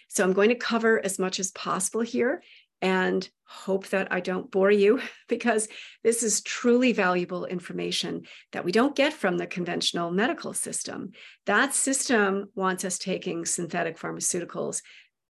[0.07, 2.41] So I'm going to cover as much as possible here
[2.81, 5.67] and hope that I don't bore you because
[6.05, 8.21] this is truly valuable information
[8.53, 11.11] that we don't get from the conventional medical system.
[11.45, 14.81] That system wants us taking synthetic pharmaceuticals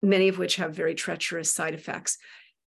[0.02, 2.18] many of which have very treacherous side effects.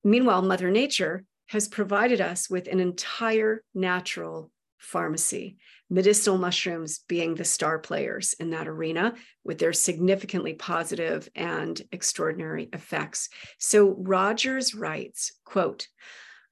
[0.04, 5.58] Meanwhile, Mother Nature has provided us with an entire natural pharmacy,
[5.90, 9.14] medicinal mushrooms being the star players in that arena
[9.44, 13.30] with their significantly positive and extraordinary effects.
[13.58, 15.88] So Rogers writes, quote,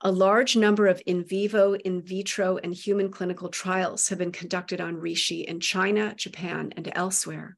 [0.01, 4.79] a large number of in vivo, in vitro, and human clinical trials have been conducted
[4.79, 7.57] on reishi in China, Japan, and elsewhere.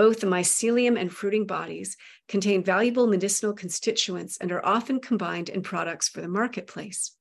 [0.00, 5.60] Both the mycelium and fruiting bodies contain valuable medicinal constituents and are often combined in
[5.60, 7.14] products for the marketplace.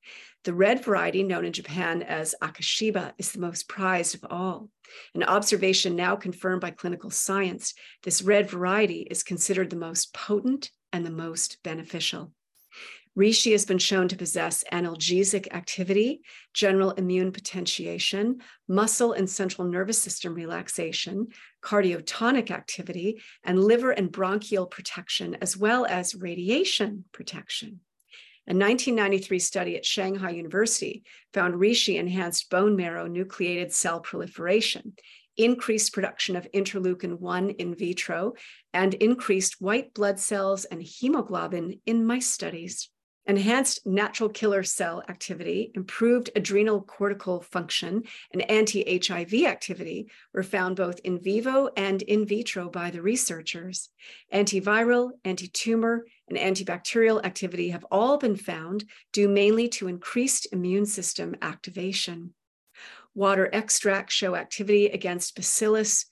[0.46, 4.70] The red variety, known in Japan as Akashiba, is the most prized of all.
[5.14, 7.74] An observation now confirmed by clinical science,
[8.04, 12.32] this red variety is considered the most potent and the most beneficial.
[13.18, 16.22] Reishi has been shown to possess analgesic activity,
[16.54, 21.28] general immune potentiation, muscle and central nervous system relaxation,
[21.62, 27.82] cardiotonic activity, and liver and bronchial protection, as well as radiation protection.
[28.48, 31.04] A 1993 study at Shanghai University
[31.34, 34.94] found reishi enhanced bone marrow nucleated cell proliferation,
[35.36, 38.34] increased production of interleukin 1 in vitro,
[38.74, 42.90] and increased white blood cells and hemoglobin in mice studies.
[43.30, 48.02] Enhanced natural killer cell activity, improved adrenal cortical function,
[48.34, 53.90] and anti HIV activity were found both in vivo and in vitro by the researchers.
[54.34, 60.88] Antiviral, anti tumor, and antibacterial activity have all been found due mainly to increased immune
[60.88, 62.34] system activation.
[63.14, 66.08] Water extracts show activity against Bacillus,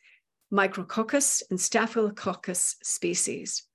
[0.53, 3.66] Micrococcus, and Staphylococcus species.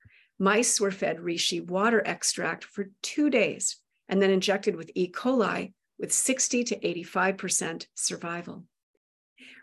[0.43, 3.77] Mice were fed reishi water extract for two days
[4.09, 5.09] and then injected with E.
[5.09, 8.65] coli with 60 to 85% survival.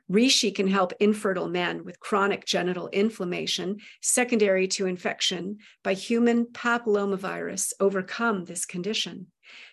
[0.10, 7.74] Reishi can help infertile men with chronic genital inflammation secondary to infection by human papillomavirus
[7.82, 9.28] overcome this condition.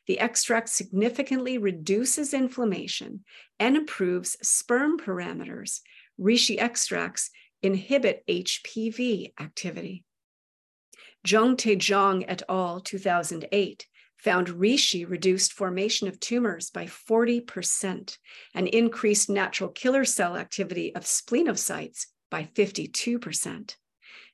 [0.09, 3.23] The extract significantly reduces inflammation
[3.61, 5.83] and improves sperm parameters.
[6.21, 7.31] Reishi extracts
[7.63, 10.05] inhibit HPV activity.
[11.27, 18.19] Zheng Tejong et al., 2008, found reishi reduced formation of tumors by 40%
[18.55, 23.75] and increased natural killer cell activity of splenocytes by 52%.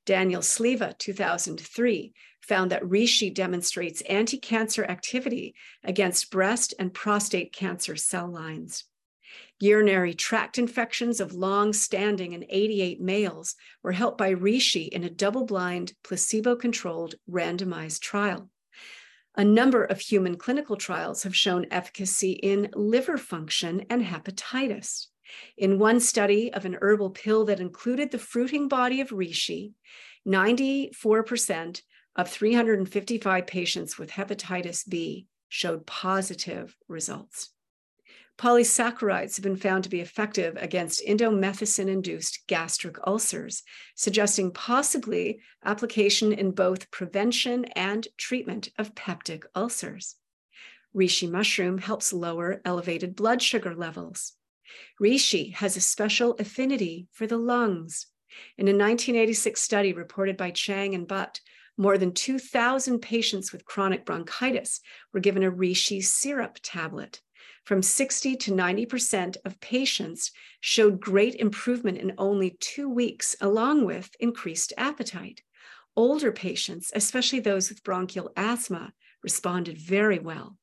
[0.04, 2.12] Daniel Sliva, 2003,
[2.42, 8.84] found that reishi demonstrates anti cancer activity against breast and prostate cancer cell lines.
[9.60, 15.10] Urinary tract infections of long standing in 88 males were helped by reishi in a
[15.10, 18.50] double blind, placebo controlled, randomized trial.
[19.36, 25.06] A number of human clinical trials have shown efficacy in liver function and hepatitis.
[25.56, 29.72] In one study of an herbal pill that included the fruiting body of reishi,
[30.26, 31.82] 94%
[32.16, 37.50] of 355 patients with hepatitis B showed positive results.
[38.42, 43.62] Polysaccharides have been found to be effective against indomethacin induced gastric ulcers,
[43.94, 50.16] suggesting possibly application in both prevention and treatment of peptic ulcers.
[50.92, 54.32] Reishi mushroom helps lower elevated blood sugar levels.
[55.00, 58.08] Reishi has a special affinity for the lungs.
[58.58, 61.40] In a 1986 study reported by Chang and But,
[61.76, 64.80] more than 2,000 patients with chronic bronchitis
[65.12, 67.20] were given a reishi syrup tablet
[67.64, 74.10] from 60 to 90% of patients showed great improvement in only two weeks, along with
[74.18, 75.42] increased appetite.
[75.94, 78.92] Older patients, especially those with bronchial asthma,
[79.22, 80.56] responded very well.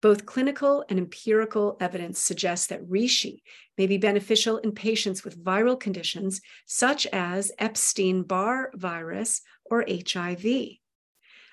[0.00, 3.38] Both clinical and empirical evidence suggests that reishi
[3.76, 10.78] may be beneficial in patients with viral conditions such as Epstein Barr virus or HIV.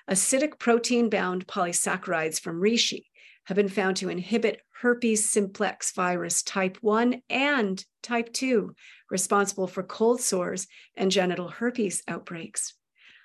[0.08, 3.06] Acidic protein bound polysaccharides from reishi
[3.46, 8.74] have been found to inhibit herpes simplex virus type 1 and type 2,
[9.10, 10.66] responsible for cold sores
[10.96, 12.74] and genital herpes outbreaks.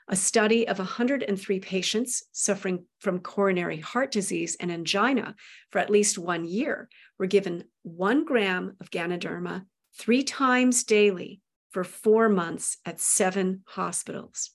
[0.07, 5.35] A study of 103 patients suffering from coronary heart disease and angina
[5.71, 9.65] for at least one year were given one gram of Ganoderma
[9.97, 11.41] three times daily
[11.71, 14.51] for four months at seven hospitals.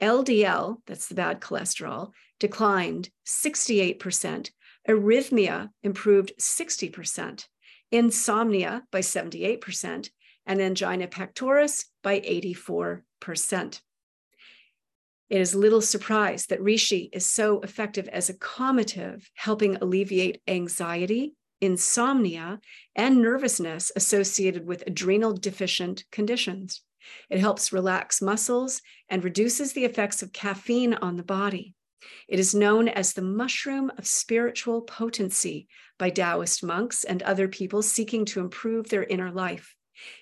[0.00, 4.50] LDL, that's the bad cholesterol, declined 68%
[4.88, 7.46] Arrhythmia improved 60%,
[7.90, 10.10] insomnia by 78%,
[10.46, 13.02] and angina pectoris by 84%.
[15.30, 21.34] It is little surprise that reishi is so effective as a calmative, helping alleviate anxiety,
[21.60, 22.60] insomnia,
[22.94, 26.82] and nervousness associated with adrenal deficient conditions.
[27.30, 31.74] It helps relax muscles and reduces the effects of caffeine on the body.
[32.28, 37.82] It is known as the mushroom of spiritual potency by Taoist monks and other people
[37.82, 39.74] seeking to improve their inner life.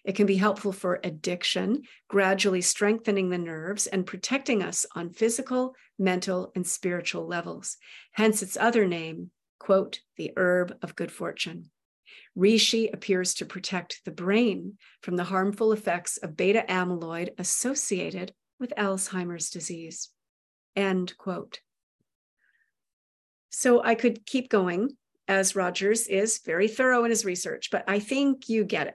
[0.04, 5.74] It can be helpful for addiction, gradually strengthening the nerves and protecting us on physical,
[5.98, 7.76] mental, and spiritual levels.
[8.12, 11.70] Hence its other name, quote, the herb of good fortune.
[12.36, 18.72] Reishi appears to protect the brain from the harmful effects of beta amyloid associated with
[18.76, 20.10] Alzheimer's disease.
[20.76, 21.60] End quote.
[23.50, 24.96] So I could keep going,
[25.28, 28.94] as Rogers is very thorough in his research, but I think you get it.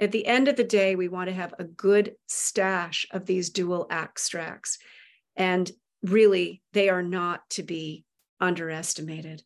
[0.00, 3.50] At the end of the day, we want to have a good stash of these
[3.50, 4.78] dual extracts.
[5.36, 5.70] And
[6.02, 8.04] really, they are not to be
[8.40, 9.42] underestimated.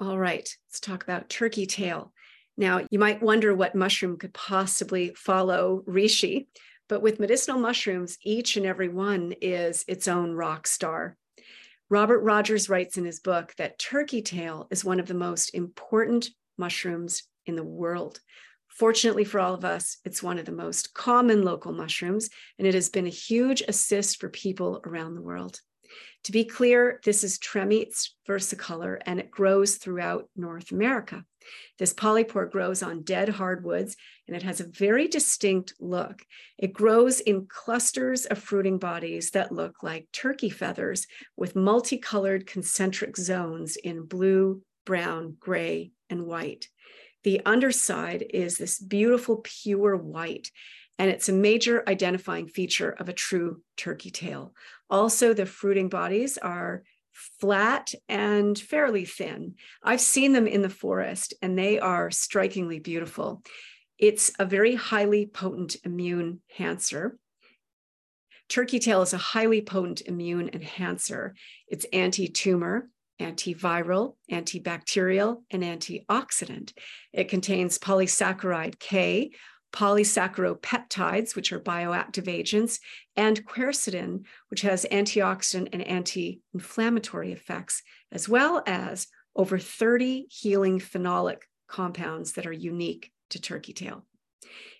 [0.00, 2.12] All right, let's talk about turkey tail.
[2.56, 6.46] Now, you might wonder what mushroom could possibly follow reishi,
[6.88, 11.16] but with medicinal mushrooms, each and every one is its own rock star.
[11.90, 16.28] Robert Rogers writes in his book that turkey tail is one of the most important
[16.58, 18.20] mushrooms in the world.
[18.68, 22.28] Fortunately for all of us, it's one of the most common local mushrooms,
[22.58, 25.60] and it has been a huge assist for people around the world.
[26.24, 31.24] To be clear, this is Trametes versicolor, and it grows throughout North America.
[31.78, 33.96] This polypore grows on dead hardwoods
[34.26, 36.22] and it has a very distinct look.
[36.58, 41.06] It grows in clusters of fruiting bodies that look like turkey feathers
[41.36, 46.68] with multicolored concentric zones in blue, brown, gray, and white.
[47.24, 50.50] The underside is this beautiful pure white,
[50.98, 54.52] and it's a major identifying feature of a true turkey tail.
[54.90, 56.82] Also, the fruiting bodies are
[57.40, 59.54] flat and fairly thin.
[59.82, 63.42] I've seen them in the forest and they are strikingly beautiful.
[63.98, 67.18] It's a very highly potent immune enhancer.
[68.48, 71.34] Turkey tail is a highly potent immune enhancer.
[71.66, 72.88] It's anti tumor,
[73.20, 76.72] antiviral, antibacterial, and antioxidant.
[77.12, 79.32] It contains polysaccharide K,
[79.72, 82.80] polysaccharopeptides, which are bioactive agents,
[83.16, 90.78] and quercetin, which has antioxidant and anti inflammatory effects, as well as over 30 healing
[90.78, 94.04] phenolic compounds that are unique to turkey tail.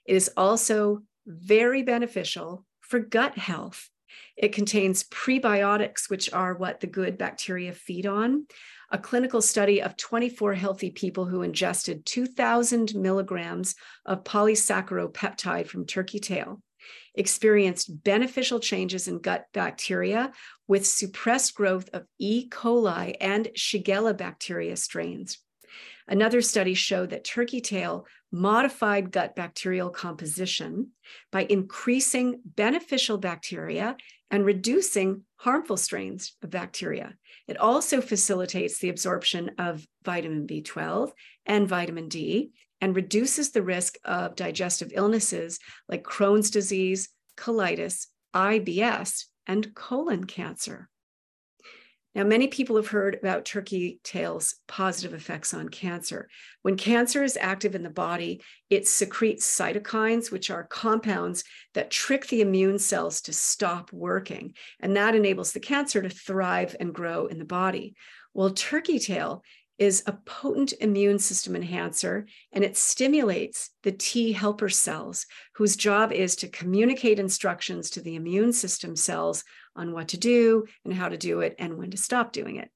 [0.07, 3.91] It is also very beneficial for gut health.
[4.37, 8.47] It contains prebiotics, which are what the good bacteria feed on,
[8.91, 13.75] a clinical study of 24 healthy people who ingested 2,000 milligrams
[14.07, 16.63] of polysaccharopeptide from turkey tail
[17.15, 20.33] experienced beneficial changes in gut bacteria
[20.67, 22.49] with suppressed growth of E.
[22.49, 25.39] coli and Shigella bacteria strains.
[26.07, 30.91] Another study showed that turkey tail modified gut bacterial composition
[31.33, 33.97] by increasing beneficial bacteria
[34.31, 37.15] and reducing harmful strains of bacteria.
[37.49, 41.11] It also facilitates the absorption of vitamin B12
[41.47, 49.25] and vitamin D and reduces the risk of digestive illnesses like Crohn's disease, colitis, IBS,
[49.47, 50.91] and colon cancer.
[52.19, 56.29] Now, many people have heard about turkey tail's positive effects on cancer.
[56.63, 61.45] When cancer is active in the body, it secretes cytokines, which are compounds
[61.75, 64.55] that trick the immune cells to stop working.
[64.81, 67.95] And that enables the cancer to thrive and grow in the body.
[68.35, 69.45] Well, turkey tail
[69.79, 76.11] is a potent immune system enhancer and it stimulates the T helper cells, whose job
[76.11, 79.45] is to communicate instructions to the immune system cells
[79.79, 82.71] on what to do and how to do it and when to stop doing it.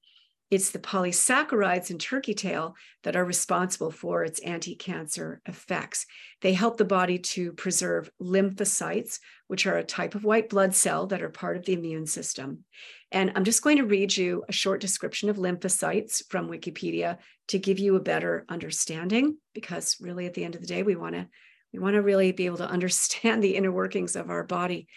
[0.53, 6.05] It's the polysaccharides in turkey tail that are responsible for its anti cancer effects.
[6.41, 11.07] They help the body to preserve lymphocytes, which are a type of white blood cell
[11.07, 12.65] that are part of the immune system.
[13.11, 17.57] And I'm just going to read you a short description of lymphocytes from Wikipedia to
[17.57, 21.15] give you a better understanding, because really at the end of the day, we want
[21.15, 21.27] to
[21.73, 24.87] we want to really be able to understand the inner workings of our body.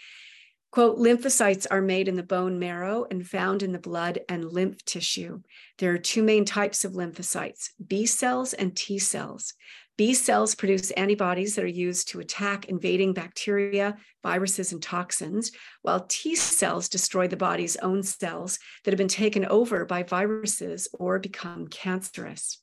[0.71, 4.85] Quote, lymphocytes are made in the bone marrow and found in the blood and lymph
[4.85, 5.41] tissue.
[5.79, 9.55] There are two main types of lymphocytes B cells and T cells.
[9.97, 16.05] B cells produce antibodies that are used to attack invading bacteria, viruses, and toxins, while
[16.07, 21.19] T cells destroy the body's own cells that have been taken over by viruses or
[21.19, 22.59] become cancerous.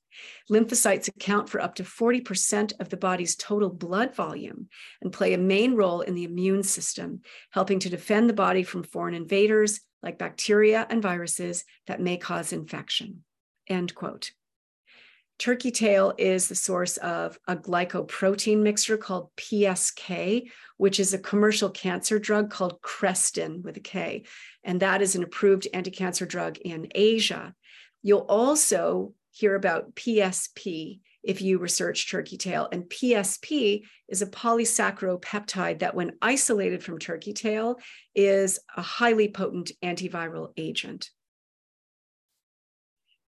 [0.52, 4.68] Lymphocytes account for up to 40% of the body's total blood volume
[5.02, 8.84] and play a main role in the immune system, helping to defend the body from
[8.84, 13.24] foreign invaders like bacteria and viruses that may cause infection.
[13.68, 14.32] End quote.
[15.40, 21.70] Turkey tail is the source of a glycoprotein mixture called PSK, which is a commercial
[21.70, 24.24] cancer drug called Krestin with a K.
[24.64, 27.56] And that is an approved anti cancer drug in Asia.
[28.04, 32.70] You'll also hear about PSP if you research turkey tail.
[32.72, 37.78] And PSP is a polysaccharopeptide that, when isolated from turkey tail,
[38.14, 41.10] is a highly potent antiviral agent.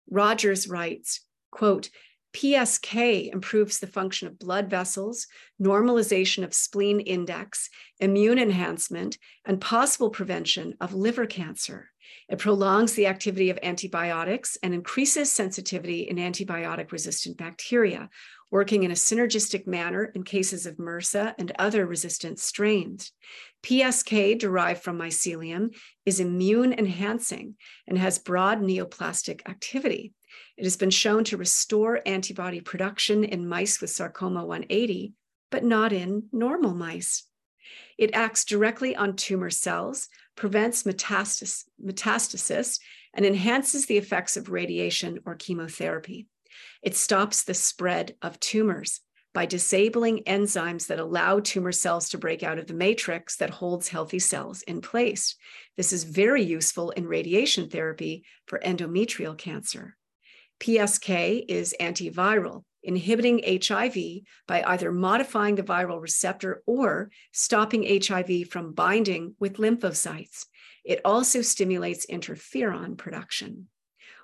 [0.08, 1.90] Rogers writes, quote,
[2.34, 5.26] PSK improves the function of blood vessels,
[5.60, 11.90] normalization of spleen index, immune enhancement, and possible prevention of liver cancer.
[12.28, 18.10] It prolongs the activity of antibiotics and increases sensitivity in antibiotic resistant bacteria,
[18.50, 23.12] working in a synergistic manner in cases of MRSA and other resistant strains.
[23.62, 25.74] PSK, derived from mycelium,
[26.04, 27.56] is immune enhancing
[27.86, 30.12] and has broad neoplastic activity.
[30.56, 35.12] It has been shown to restore antibody production in mice with sarcoma 180,
[35.50, 37.24] but not in normal mice.
[37.98, 42.78] It acts directly on tumor cells, prevents metastasis, metastasis
[43.14, 46.26] and enhances the effects of radiation or chemotherapy.
[46.82, 49.00] It stops the spread of tumors
[49.36, 53.88] by disabling enzymes that allow tumor cells to break out of the matrix that holds
[53.88, 55.34] healthy cells in place.
[55.76, 59.96] This is very useful in radiation therapy for endometrial cancer.
[60.60, 63.96] PSK is antiviral, inhibiting HIV
[64.48, 70.46] by either modifying the viral receptor or stopping HIV from binding with lymphocytes.
[70.84, 73.68] It also stimulates interferon production.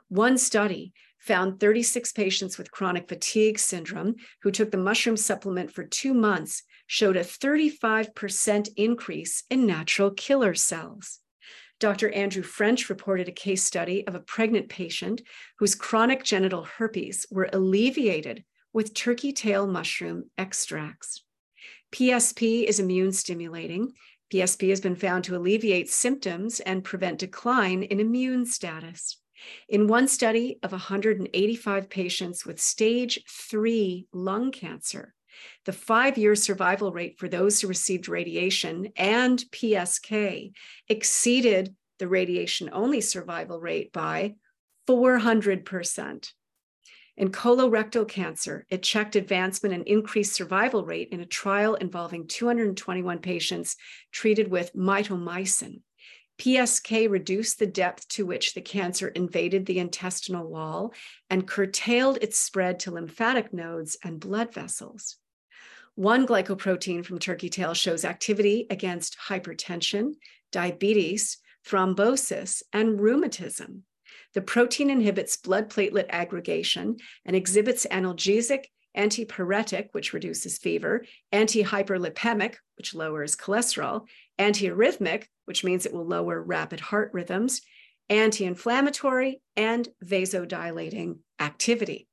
[0.08, 5.84] One study found 36 patients with chronic fatigue syndrome who took the mushroom supplement for
[5.84, 11.20] two months showed a 35% increase in natural killer cells.
[11.78, 12.10] Dr.
[12.10, 15.20] Andrew French reported a case study of a pregnant patient
[15.58, 21.22] whose chronic genital herpes were alleviated with turkey tail mushroom extracts.
[21.92, 23.92] PSP is immune stimulating.
[24.32, 29.18] PSP has been found to alleviate symptoms and prevent decline in immune status.
[29.68, 35.14] In one study of 185 patients with stage three lung cancer,
[35.64, 40.52] the five year survival rate for those who received radiation and PSK
[40.88, 44.34] exceeded the radiation only survival rate by
[44.88, 46.32] 400%.
[47.16, 53.18] In colorectal cancer, it checked advancement and increased survival rate in a trial involving 221
[53.18, 53.76] patients
[54.10, 55.82] treated with mitomycin.
[56.38, 60.92] PSK reduced the depth to which the cancer invaded the intestinal wall
[61.28, 65.18] and curtailed its spread to lymphatic nodes and blood vessels.
[65.94, 70.14] One glycoprotein from turkey tail shows activity against hypertension,
[70.50, 71.38] diabetes,
[71.68, 73.84] thrombosis, and rheumatism.
[74.34, 78.64] The protein inhibits blood platelet aggregation and exhibits analgesic,
[78.96, 84.06] antipyretic, which reduces fever, antihyperlipemic, which lowers cholesterol,
[84.38, 87.62] antiarrhythmic, which means it will lower rapid heart rhythms,
[88.08, 92.08] anti inflammatory, and vasodilating activity.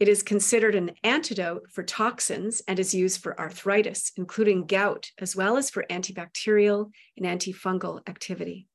[0.00, 5.36] It is considered an antidote for toxins and is used for arthritis, including gout, as
[5.36, 8.66] well as for antibacterial and antifungal activity.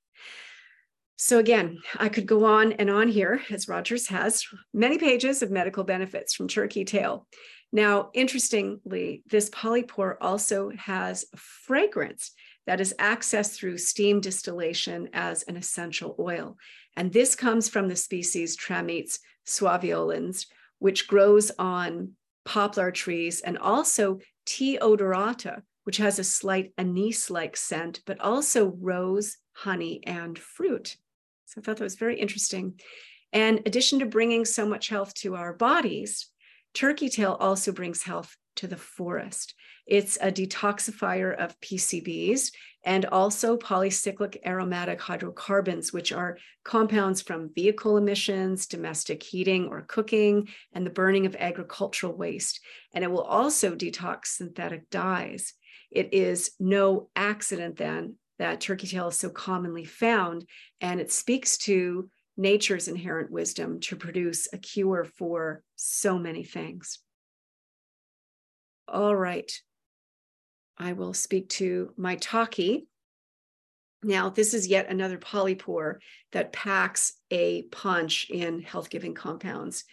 [1.20, 5.49] So, again, I could go on and on here, as Rogers has many pages of
[5.49, 7.28] medical benefits from turkey tail.
[7.72, 12.32] Now, interestingly, this polypore also has fragrance
[12.68, 16.55] that is accessed through steam distillation as an essential oil.
[16.95, 20.45] And this comes from the species Trametes suaveolens,
[20.78, 22.11] which grows on
[22.45, 24.78] poplar trees, and also T.
[24.80, 30.95] odorata, which has a slight anise like scent, but also rose, honey, and fruit.
[31.48, 32.80] So I thought that was very interesting.
[33.32, 36.30] And addition to bringing so much health to our bodies,
[36.74, 39.54] turkey tail also brings health to the forest.
[39.86, 42.52] It's a detoxifier of PCBs
[42.84, 50.50] and also polycyclic aromatic hydrocarbons, which are compounds from vehicle emissions, domestic heating or cooking,
[50.74, 52.60] and the burning of agricultural waste.
[52.93, 55.54] And it will also detox synthetic dyes.
[55.91, 60.48] It is no accident then that turkey tail is so commonly found,
[60.82, 67.00] and it speaks to nature's inherent wisdom to produce a cure for so many things.
[68.88, 69.52] All right.
[70.78, 72.86] I will speak to maitake.
[74.04, 75.96] Now, this is yet another polypore
[76.32, 79.86] that packs a punch in health giving compounds.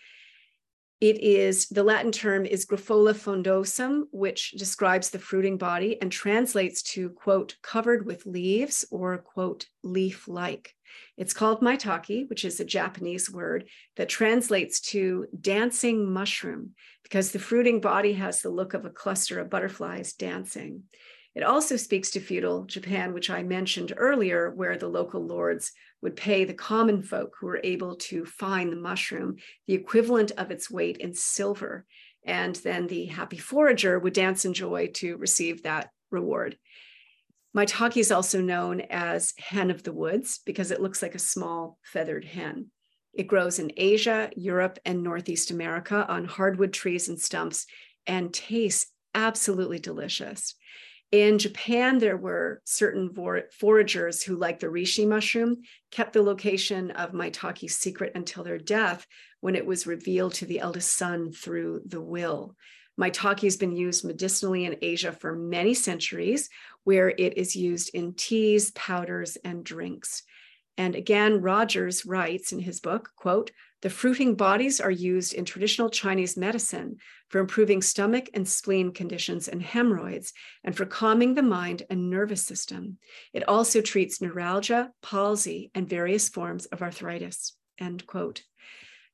[1.05, 6.81] It is the Latin term is Grifola frondosum, which describes the fruiting body and translates
[6.95, 10.75] to, quote, covered with leaves or, quote, leaf like.
[11.19, 16.71] It's called maitake, which is a Japanese word that translates to dancing mushroom
[17.03, 20.85] because the fruiting body has the look of a cluster of butterflies dancing.
[21.35, 26.17] It also speaks to feudal Japan, which I mentioned earlier, where the local lords would
[26.17, 30.71] pay the common folk who were able to find the mushroom the equivalent of its
[30.71, 31.87] weight in silver.
[32.25, 36.57] And then the happy forager would dance in joy to receive that reward.
[37.57, 41.79] Maitake is also known as hen of the woods because it looks like a small
[41.83, 42.71] feathered hen.
[43.13, 47.67] It grows in Asia, Europe, and Northeast America on hardwood trees and stumps
[48.07, 50.55] and tastes absolutely delicious.
[51.15, 53.09] In Japan, there were certain
[53.53, 55.59] foragers who, like the reishi mushroom,
[55.93, 59.07] kept the location of maitake secret until their death
[59.39, 62.57] when it was revealed to the eldest son through the will.
[63.01, 66.51] Maitake has been used medicinally in Asia for many centuries,
[66.83, 70.25] where it is used in teas, powders, and drinks.
[70.77, 73.53] And again, Rogers writes in his book, quote,
[73.85, 76.97] the fruiting bodies are used in traditional Chinese medicine
[77.29, 80.33] for improving stomach and spleen conditions and hemorrhoids,
[80.65, 82.97] and for calming the mind and nervous system.
[83.35, 87.59] It also treats neuralgia, palsy, and various forms of arthritis.
[87.79, 88.43] End quote.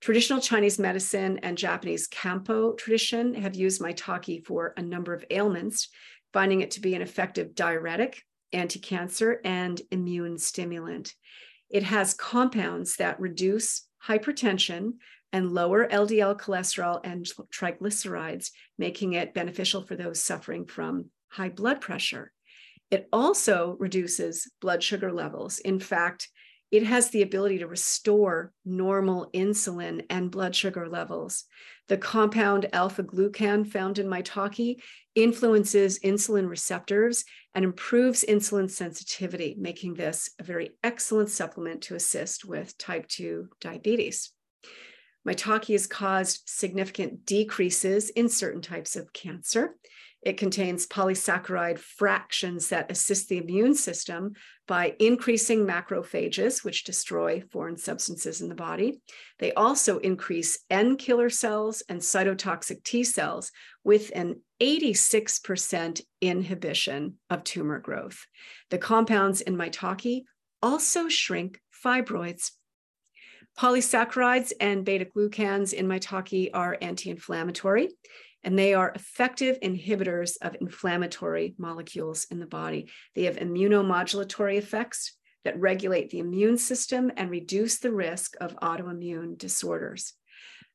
[0.01, 5.89] Traditional Chinese medicine and Japanese Kampo tradition have used maitake for a number of ailments,
[6.33, 11.13] finding it to be an effective diuretic, anti-cancer, and immune stimulant.
[11.71, 14.95] It has compounds that reduce hypertension,
[15.33, 21.81] and lower LDL cholesterol and triglycerides, making it beneficial for those suffering from high blood
[21.81, 22.33] pressure.
[22.91, 25.61] It also reduces blood sugar levels.
[25.61, 26.29] In fact,
[26.71, 31.45] it has the ability to restore normal insulin and blood sugar levels.
[31.89, 34.81] The compound alpha glucan found in maitake
[35.17, 42.45] influences insulin receptors and improves insulin sensitivity, making this a very excellent supplement to assist
[42.45, 44.31] with type 2 diabetes.
[45.27, 49.75] Maitake has caused significant decreases in certain types of cancer.
[50.23, 54.35] It contains polysaccharide fractions that assist the immune system
[54.71, 59.03] by increasing macrophages, which destroy foreign substances in the body.
[59.41, 63.51] They also increase N killer cells and cytotoxic T cells
[63.83, 68.25] with an 86% inhibition of tumor growth.
[68.71, 70.23] The compounds in maitake
[70.63, 72.53] also shrink fibroids.
[73.59, 77.89] Polysaccharides and beta glucans in maitake are anti inflammatory
[78.43, 82.91] and they are effective inhibitors of inflammatory molecules in the body.
[83.15, 89.39] They have immunomodulatory effects that regulate the immune system and reduce the risk of autoimmune
[89.39, 90.15] disorders.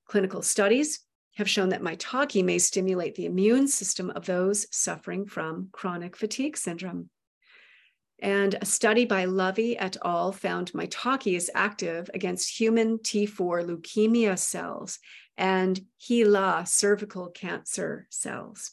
[0.07, 0.99] Clinical studies
[1.35, 6.57] have shown that maitake may stimulate the immune system of those suffering from chronic fatigue
[6.57, 7.09] syndrome.
[8.19, 10.31] And a study by Lovey et al.
[10.31, 14.99] found maitake is active against human T4 leukemia cells
[15.37, 18.71] and HeLa cervical cancer cells.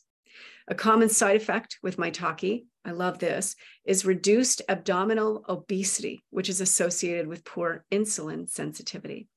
[0.69, 6.61] A common side effect with maitake, I love this, is reduced abdominal obesity, which is
[6.61, 9.29] associated with poor insulin sensitivity.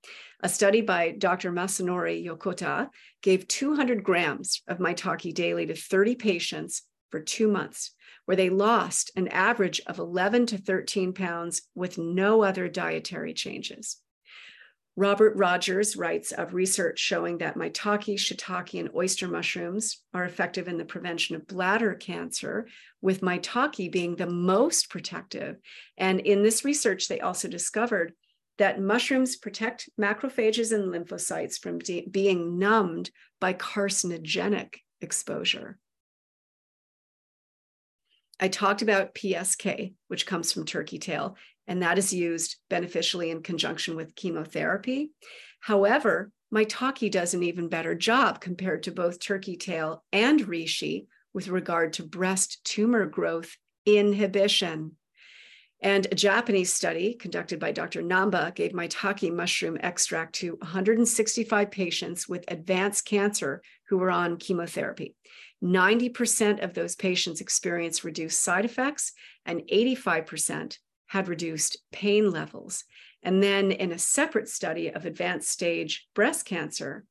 [0.41, 1.51] A study by Dr.
[1.51, 2.89] Masanori Yokota
[3.23, 7.91] gave 200 grams of maitake daily to 30 patients for two months,
[8.25, 13.97] where they lost an average of 11 to 13 pounds with no other dietary changes.
[14.97, 20.77] Robert Rogers writes of research showing that maitake, shiitake, and oyster mushrooms are effective in
[20.77, 22.67] the prevention of bladder cancer,
[23.01, 25.57] with maitake being the most protective.
[25.97, 28.13] And in this research, they also discovered
[28.57, 35.77] that mushrooms protect macrophages and lymphocytes from de- being numbed by carcinogenic exposure.
[38.39, 41.35] I talked about PSK, which comes from turkey tail,
[41.67, 45.11] and that is used beneficially in conjunction with chemotherapy.
[45.59, 51.47] However, maitake does an even better job compared to both turkey tail and reishi with
[51.47, 53.55] regard to breast tumor growth
[53.85, 54.91] inhibition.
[55.81, 58.01] And a Japanese study conducted by Dr.
[58.01, 65.15] Namba gave maitake mushroom extract to 165 patients with advanced cancer who were on chemotherapy.
[65.63, 69.13] 90% of those patients experienced reduced side effects,
[69.45, 70.77] and 85%
[71.07, 72.83] had reduced pain levels.
[73.23, 77.05] And then in a separate study of advanced stage breast cancer,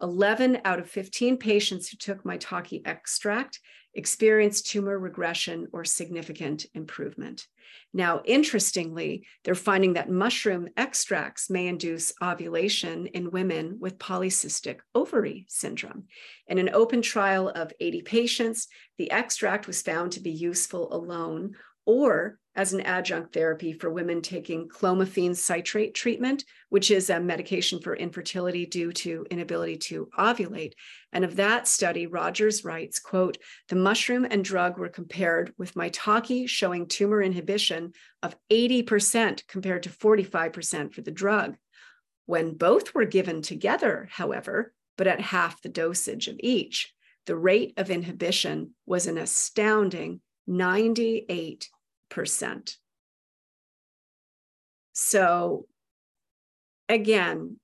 [0.00, 3.60] 11 out of 15 patients who took maitake extract
[3.94, 7.46] experienced tumor regression or significant improvement.
[7.92, 15.46] Now, interestingly, they're finding that mushroom extracts may induce ovulation in women with polycystic ovary
[15.48, 16.04] syndrome.
[16.46, 18.68] In an open trial of 80 patients,
[18.98, 24.20] the extract was found to be useful alone or as an adjunct therapy for women
[24.20, 30.72] taking clomiphene citrate treatment, which is a medication for infertility due to inability to ovulate.
[31.12, 33.38] And of that study, Rogers writes, quote,
[33.68, 37.92] the mushroom and drug were compared with maitake showing tumor inhibition
[38.24, 41.56] of 80% compared to 45% for the drug.
[42.26, 46.92] When both were given together, however, but at half the dosage of each,
[47.26, 51.77] the rate of inhibition was an astounding 98 percent.
[54.92, 55.66] So,
[56.88, 57.58] again,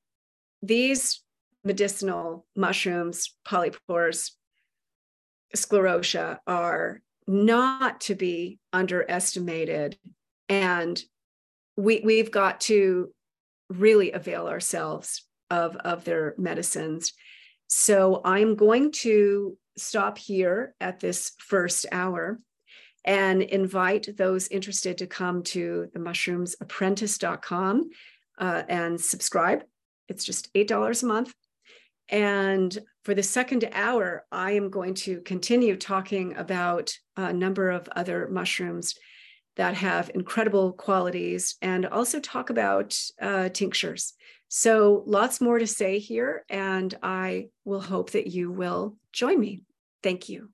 [0.62, 1.22] these
[1.64, 4.30] medicinal mushrooms, polypores,
[5.56, 9.98] sclerotia, are not to be underestimated.
[10.48, 11.00] And
[11.76, 13.12] we, we've got to
[13.70, 17.12] really avail ourselves of, of their medicines.
[17.66, 22.40] So I'm going to stop here at this first hour
[23.04, 27.90] and invite those interested to come to the mushroomsapprentice.com
[28.38, 29.64] uh, and subscribe.
[30.08, 31.34] It's just $8 a month.
[32.08, 37.88] And for the second hour, I am going to continue talking about a number of
[37.94, 38.94] other mushrooms
[39.56, 44.14] that have incredible qualities and also talk about uh, tinctures.
[44.48, 49.62] So, lots more to say here, and I will hope that you will join me.
[50.02, 50.50] Thank you.